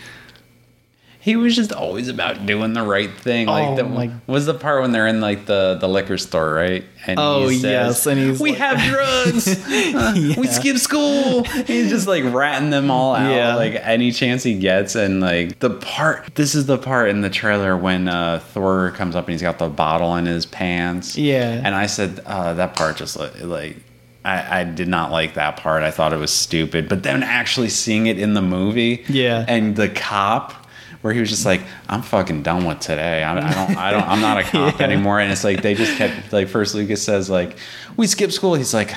[1.19, 3.47] He was just always about doing the right thing.
[3.47, 6.53] Like Oh, the, my- was the part when they're in like the, the liquor store,
[6.53, 6.83] right?
[7.07, 9.47] And Oh, yes, and he's we like- have drugs.
[9.47, 11.43] Uh, We skip school.
[11.45, 13.55] He's just like ratting them all out, Yeah.
[13.55, 14.95] like any chance he gets.
[14.95, 19.15] And like the part, this is the part in the trailer when uh, Thor comes
[19.15, 21.17] up and he's got the bottle in his pants.
[21.17, 21.61] Yeah.
[21.63, 23.41] and I said uh, that part just like.
[23.41, 23.77] like
[24.25, 25.83] I, I did not like that part.
[25.83, 26.87] I thought it was stupid.
[26.87, 29.43] But then actually seeing it in the movie, Yeah.
[29.47, 30.53] and the cop
[31.01, 31.59] where he was just like
[31.89, 34.85] i'm fucking done with today i, I don't i don't i'm not a cop Yeah.
[34.85, 37.57] anymore and it's like they just kept like first lucas says like
[37.97, 38.93] we skip school he's like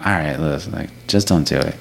[0.00, 1.76] all right listen like just don't do it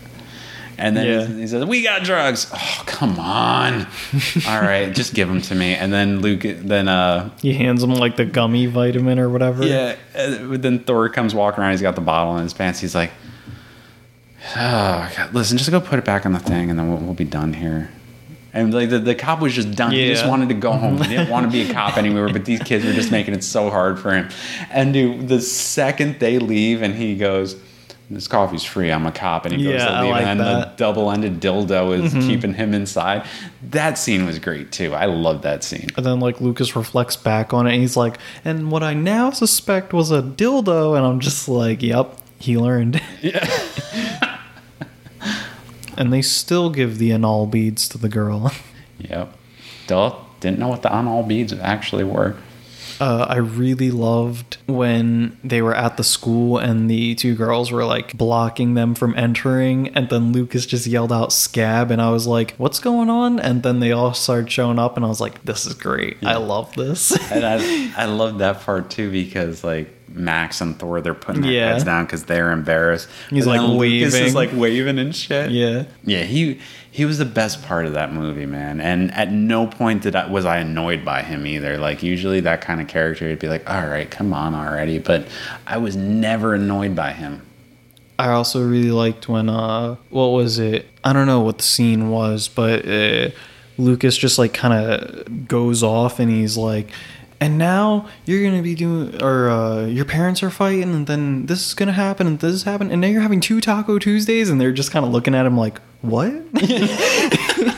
[0.77, 1.25] and then Yeah.
[1.27, 3.87] he, says we got drugs oh come on
[4.47, 7.93] all right just give them to me and then luke then uh He hands him
[7.95, 9.65] like the gummy vitamin or whatever.
[9.65, 12.95] yeah uh, then thor comes walking around he's got the bottle in his pants he's
[12.95, 13.11] like
[14.55, 17.13] oh God, listen just go put it back on the thing and then we'll, we'll
[17.13, 17.89] be done here
[18.53, 19.91] and like the, the cop was just done.
[19.91, 20.95] He just wanted to go home.
[21.01, 22.29] He didn't want to be a cop anymore.
[22.31, 24.29] But these kids were just making it so hard for him.
[24.71, 27.57] And dude, the second they leave, and he goes,
[28.09, 28.91] "This coffee's free.
[28.91, 30.77] I'm a cop." And he goes Yeah, to leave, like and that.
[30.77, 32.27] the double-ended dildo is mm-hmm.
[32.27, 33.25] keeping him inside.
[33.69, 34.93] That scene was great too.
[34.93, 35.87] I love that scene.
[35.97, 39.31] And then like Lucas reflects back on it and he's like, and what I now
[39.31, 43.01] suspect was a dildo, and I'm just like, Yep, he learned.
[43.21, 44.39] Yeah.
[45.97, 48.51] and they still give the anal beads to the girl.
[48.97, 49.37] Yep.
[49.87, 50.15] Duh.
[50.39, 52.35] Didn't know what the anal beads actually were.
[52.99, 57.85] Uh, I really loved when they were at the school and the two girls were
[57.85, 62.27] like blocking them from entering, and then Lucas just yelled out "scab," and I was
[62.27, 65.43] like, "What's going on?" And then they all started showing up, and I was like,
[65.43, 66.17] "This is great!
[66.23, 71.01] I love this." and I, I love that part too because like Max and Thor,
[71.01, 71.71] they're putting their Yeah.
[71.73, 73.07] heads down because they're embarrassed.
[73.29, 74.27] He's, And like, then Lucas waving.
[74.27, 75.51] is like waving and shit.
[75.51, 76.23] yeah, yeah.
[76.23, 76.59] He
[76.89, 78.79] he was the best part of that movie, man.
[78.79, 81.77] And at no point did I was I annoyed by him either.
[81.77, 84.99] Like usually that kind of character, would be like, all right, come on already.
[84.99, 85.27] But
[85.67, 87.41] I was never annoyed by him.
[88.17, 90.87] I also really liked when uh, what was it?
[91.03, 93.31] I don't know what the scene was, but uh,
[93.77, 96.91] Lucas just like kind of goes off and he's like.
[97.41, 101.67] And now you're gonna be doing, or uh, your parents are fighting, and then this
[101.67, 104.59] is gonna happen, and this is happening, and now you're having two Taco Tuesdays, and
[104.59, 106.31] they're just kind of looking at him like, "What?"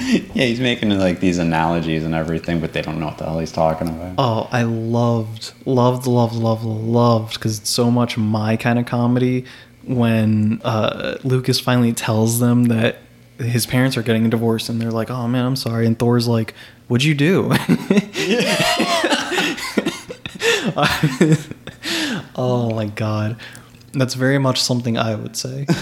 [0.00, 3.38] Yeah, he's making like these analogies and everything, but they don't know what the hell
[3.40, 4.14] he's talking about.
[4.16, 9.44] oh, I loved, loved, loved, loved, loved, because it's so much my kind of comedy.
[9.84, 12.98] When uh, Lucas finally tells them that
[13.38, 16.26] his parents are getting a divorce, and they're like, "Oh man, I'm sorry," and Thor's
[16.26, 16.54] like,
[16.88, 17.50] "What'd you do?"
[22.36, 23.36] oh my god,
[23.92, 25.66] that's very much something I would say.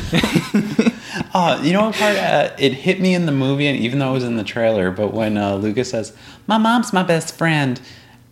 [1.33, 2.17] Uh, you know what part?
[2.17, 4.91] Uh, it hit me in the movie, and even though it was in the trailer,
[4.91, 6.13] but when uh, Lucas says,
[6.47, 7.81] "My mom's my best friend,"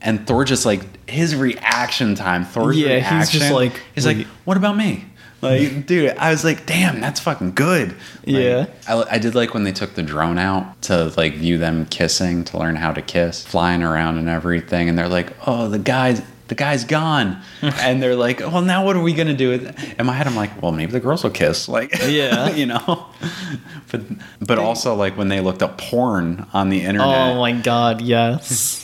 [0.03, 4.27] and Thor just like his reaction time, Thor's Yeah, he's reaction, just like, he's like,
[4.44, 5.05] "What about me?
[5.45, 7.91] Like, dude, I was like, damn, that's fucking good.
[7.91, 7.97] Like,
[8.27, 8.66] Yeah.
[8.89, 12.45] I, I did like when they took the drone out to like view them kissing
[12.45, 16.21] to learn how to kiss, flying around and everything, and they're like, oh, the guy's
[16.47, 19.99] the guy's gone, and they're like, well, now what are we gonna do with it?
[19.99, 22.51] In my head, I'm like, well, maybe the girls will kiss, like, Yeah.
[22.51, 23.07] you know.
[23.91, 24.03] But
[24.41, 28.84] but also like when they looked up porn on the internet, Oh my god, yes.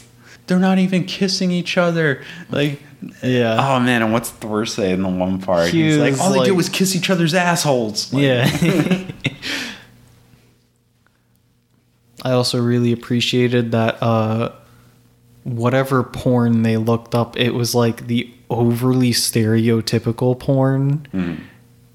[0.51, 2.83] They're not even kissing each other, like.
[3.23, 3.57] Yeah.
[3.59, 5.71] Oh man, and what's Thor say in the one part?
[5.71, 8.13] He He's like, was all they do is kiss each other's assholes.
[8.13, 9.11] Like, Yeah.
[12.23, 14.53] I also really appreciated that uh
[15.45, 21.41] whatever porn they looked up, it was like the overly stereotypical porn.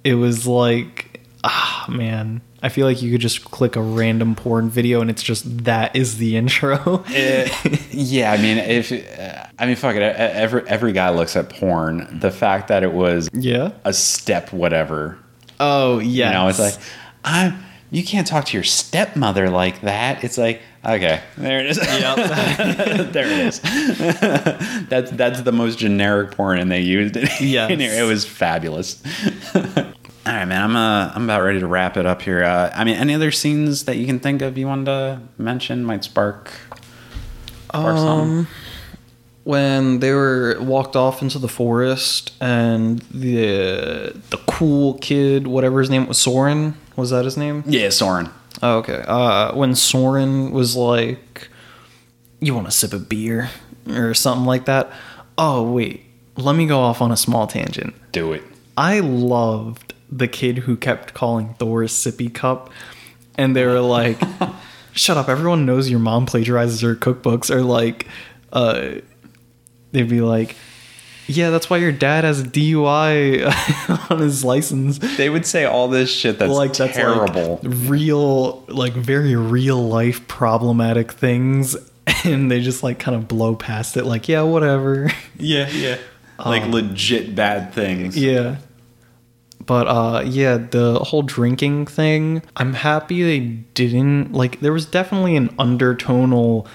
[0.04, 2.42] It was like ah man.
[2.66, 5.96] I feel like you could just click a random porn video and it's just that
[5.96, 7.04] is the intro.
[7.14, 7.48] Eh,
[7.92, 10.02] yeah, I mean, if uh, I mean, fuck it.
[10.02, 12.20] Every every guy looks at porn.
[12.20, 13.72] The fact that it was yeah.
[13.84, 15.20] a step, whatever,
[15.60, 16.28] Oh yeah.
[16.28, 16.76] you know, it's like,
[17.24, 17.64] I'm.
[17.92, 20.24] You can't talk to your stepmother like that.
[20.24, 21.78] It's like, okay, there it is.
[21.78, 22.16] Yep.
[23.14, 23.60] there it is.
[24.90, 27.28] that's that's the most generic porn, and they used it.
[27.30, 27.68] Here.
[27.70, 29.02] it was fabulous.
[30.26, 30.64] All right, man.
[30.64, 32.44] I'm uh, I'm about ready to wrap it up here.
[32.44, 35.84] Uh, I mean, any other scenes that you can think of you wanted to mention
[35.84, 36.52] might spark.
[37.70, 38.40] spark something?
[38.40, 38.48] Um,
[39.44, 45.92] when they were walked off into the forest and the the cool kid, whatever his
[45.92, 47.64] name was, Soren, was that his name?
[47.68, 48.30] Yeah, Soren.
[48.64, 49.04] Oh, okay.
[49.08, 51.50] Uh, when Soren was like,
[52.40, 53.52] "You want a sip of beer?"
[53.88, 54.92] or something like that.
[55.38, 56.04] Oh wait,
[56.36, 57.94] let me go off on a small tangent.
[58.12, 58.42] Do it.
[58.78, 59.85] I loved
[60.16, 62.70] the kid who kept calling Thor sippy cup,
[63.38, 64.22] and they were like,
[64.94, 65.30] "Shut up!
[65.30, 68.08] Everyone knows your mom plagiarizes her cookbooks." Or like,
[68.54, 68.96] uh,
[69.92, 70.56] they'd be like,
[71.28, 75.90] "Yeah, that's why your dad has a DUI on his license." They would say all
[75.90, 77.60] this shit that's like that's terrible.
[77.62, 81.76] like real, like very real life problematic things,
[82.24, 84.06] and they just like kind of blow past it.
[84.06, 85.12] Like, yeah, whatever.
[85.38, 85.98] yeah, yeah.
[86.38, 88.18] Like legit bad things.
[88.18, 88.58] Yeah.
[89.66, 93.40] But uh yeah, the whole drinking thing, I'm happy they
[93.74, 96.68] didn't like there was definitely an undertonal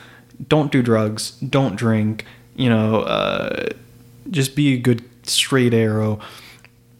[0.48, 2.24] don't do drugs, don't drink,
[2.56, 3.68] you know, uh
[4.30, 6.18] just be a good straight arrow.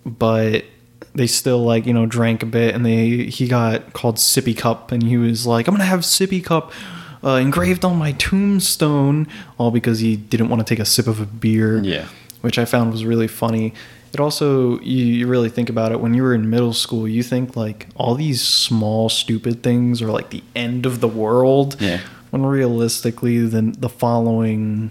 [0.06, 0.64] But
[1.14, 4.92] they still like, you know, drank a bit and they he got called Sippy Cup
[4.92, 6.72] and he was like, I'm gonna have Sippy Cup
[7.24, 9.26] uh, engraved on my tombstone,
[9.58, 12.06] all because he didn't want to take a sip of a beer Yeah.
[12.40, 13.74] which I found was really funny.
[14.12, 17.22] It also, you, you really think about it when you were in middle school, you
[17.22, 21.76] think like all these small, stupid things are like the end of the world.
[21.80, 22.00] Yeah.
[22.30, 24.90] When realistically, then the following,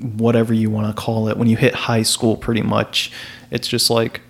[0.00, 3.10] whatever you want to call it, when you hit high school, pretty much,
[3.50, 4.20] it's just like,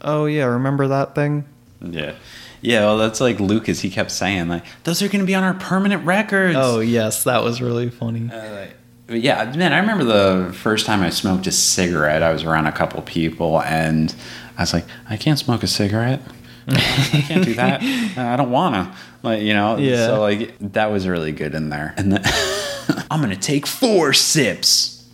[0.00, 1.44] oh yeah, remember that thing?
[1.80, 2.14] Yeah.
[2.60, 3.80] Yeah, well, that's like Lucas.
[3.80, 6.56] He kept saying, like, those are going to be on our permanent records.
[6.58, 8.30] Oh yes, that was really funny.
[8.32, 8.76] Uh, like-
[9.20, 12.22] yeah, man, I remember the first time I smoked a cigarette.
[12.22, 14.14] I was around a couple people, and
[14.58, 16.20] I was like, I can't smoke a cigarette.
[16.68, 17.82] I can't do that.
[18.16, 18.96] I don't want to.
[19.22, 20.06] Like, you know, Yeah.
[20.06, 21.94] so like that was really good in there.
[21.96, 22.22] And then
[23.10, 25.08] I'm going to take four sips.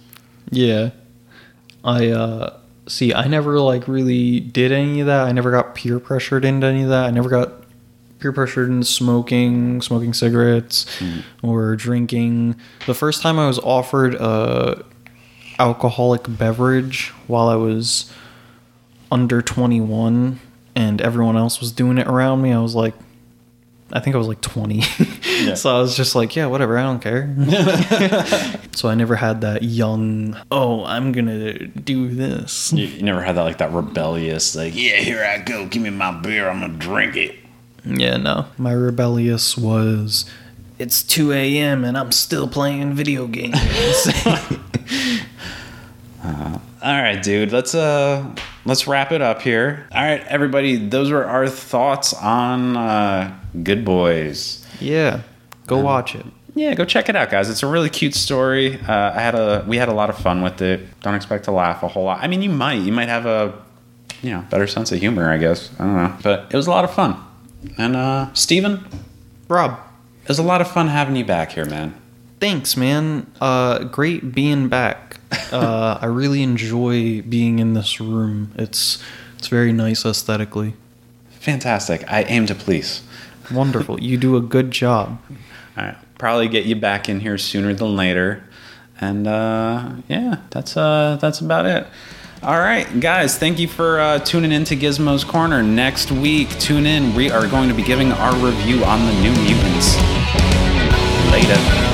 [0.51, 0.91] Yeah.
[1.85, 5.27] I uh see I never like really did any of that.
[5.27, 7.05] I never got peer pressured into any of that.
[7.07, 7.58] I never got
[8.19, 11.21] peer pressured into smoking, smoking cigarettes hmm.
[11.43, 12.57] or drinking.
[12.87, 14.85] The first time I was offered a
[15.59, 18.13] alcoholic beverage while I was
[19.11, 20.41] under 21
[20.75, 22.95] and everyone else was doing it around me, I was like
[23.91, 24.83] I think I was like 20.
[25.55, 27.35] so I was just like, yeah, whatever, I don't care.
[28.73, 32.73] so I never had that young, oh, I'm going to do this.
[32.73, 35.67] You, you never had that, like, that rebellious, like, yeah, here I go.
[35.67, 36.51] Give me my beer.
[36.51, 37.37] I'm going to drink it.
[37.85, 38.47] Yeah, no.
[38.57, 40.29] My rebellious was
[40.79, 41.85] it's 2 a.m.
[41.85, 43.57] and I'm still playing video games.
[46.81, 47.53] All right, dude.
[47.53, 48.35] Let's uh
[48.65, 49.87] let's wrap it up here.
[49.93, 50.77] All right, everybody.
[50.77, 54.65] Those were our thoughts on uh, Good Boys.
[54.81, 55.23] yeah,
[55.67, 56.25] go watch it.
[56.55, 57.51] Yeah, go check it out, guys.
[57.51, 58.81] It's a really cute story.
[58.81, 61.01] Uh, I had a we had a lot of fun with it.
[61.01, 62.23] Don't expect to laugh a whole lot.
[62.23, 62.81] I mean, you might.
[62.81, 63.61] You might have a
[64.23, 65.71] you know better sense of humor, I guess.
[65.81, 67.17] I don't know, but it was a lot of fun.
[67.77, 68.87] And uh, Steven,
[69.49, 69.79] Rob,
[70.23, 71.95] it was a lot of fun having you back here, man.
[72.41, 73.27] thanks, man.
[73.41, 75.17] Uh, great being back.
[75.51, 78.53] Uh, I really enjoy being in this room.
[78.57, 79.03] It's
[79.39, 80.75] it's very nice aesthetically.
[81.31, 82.05] Fantastic.
[82.11, 83.03] I aim to please.
[83.51, 83.99] Wonderful.
[84.01, 85.19] you do a good job.
[85.77, 85.97] All right.
[86.19, 88.45] Probably get you back in here sooner than later.
[89.01, 91.87] And uh, yeah, that's uh, that's about it.
[92.41, 95.61] All right, guys, thank you for uh, tuning in to Gizmo's Corner.
[95.61, 97.13] Next week, tune in.
[97.17, 99.97] We are going to be giving our review on the New Mutants.
[101.33, 101.88] Later.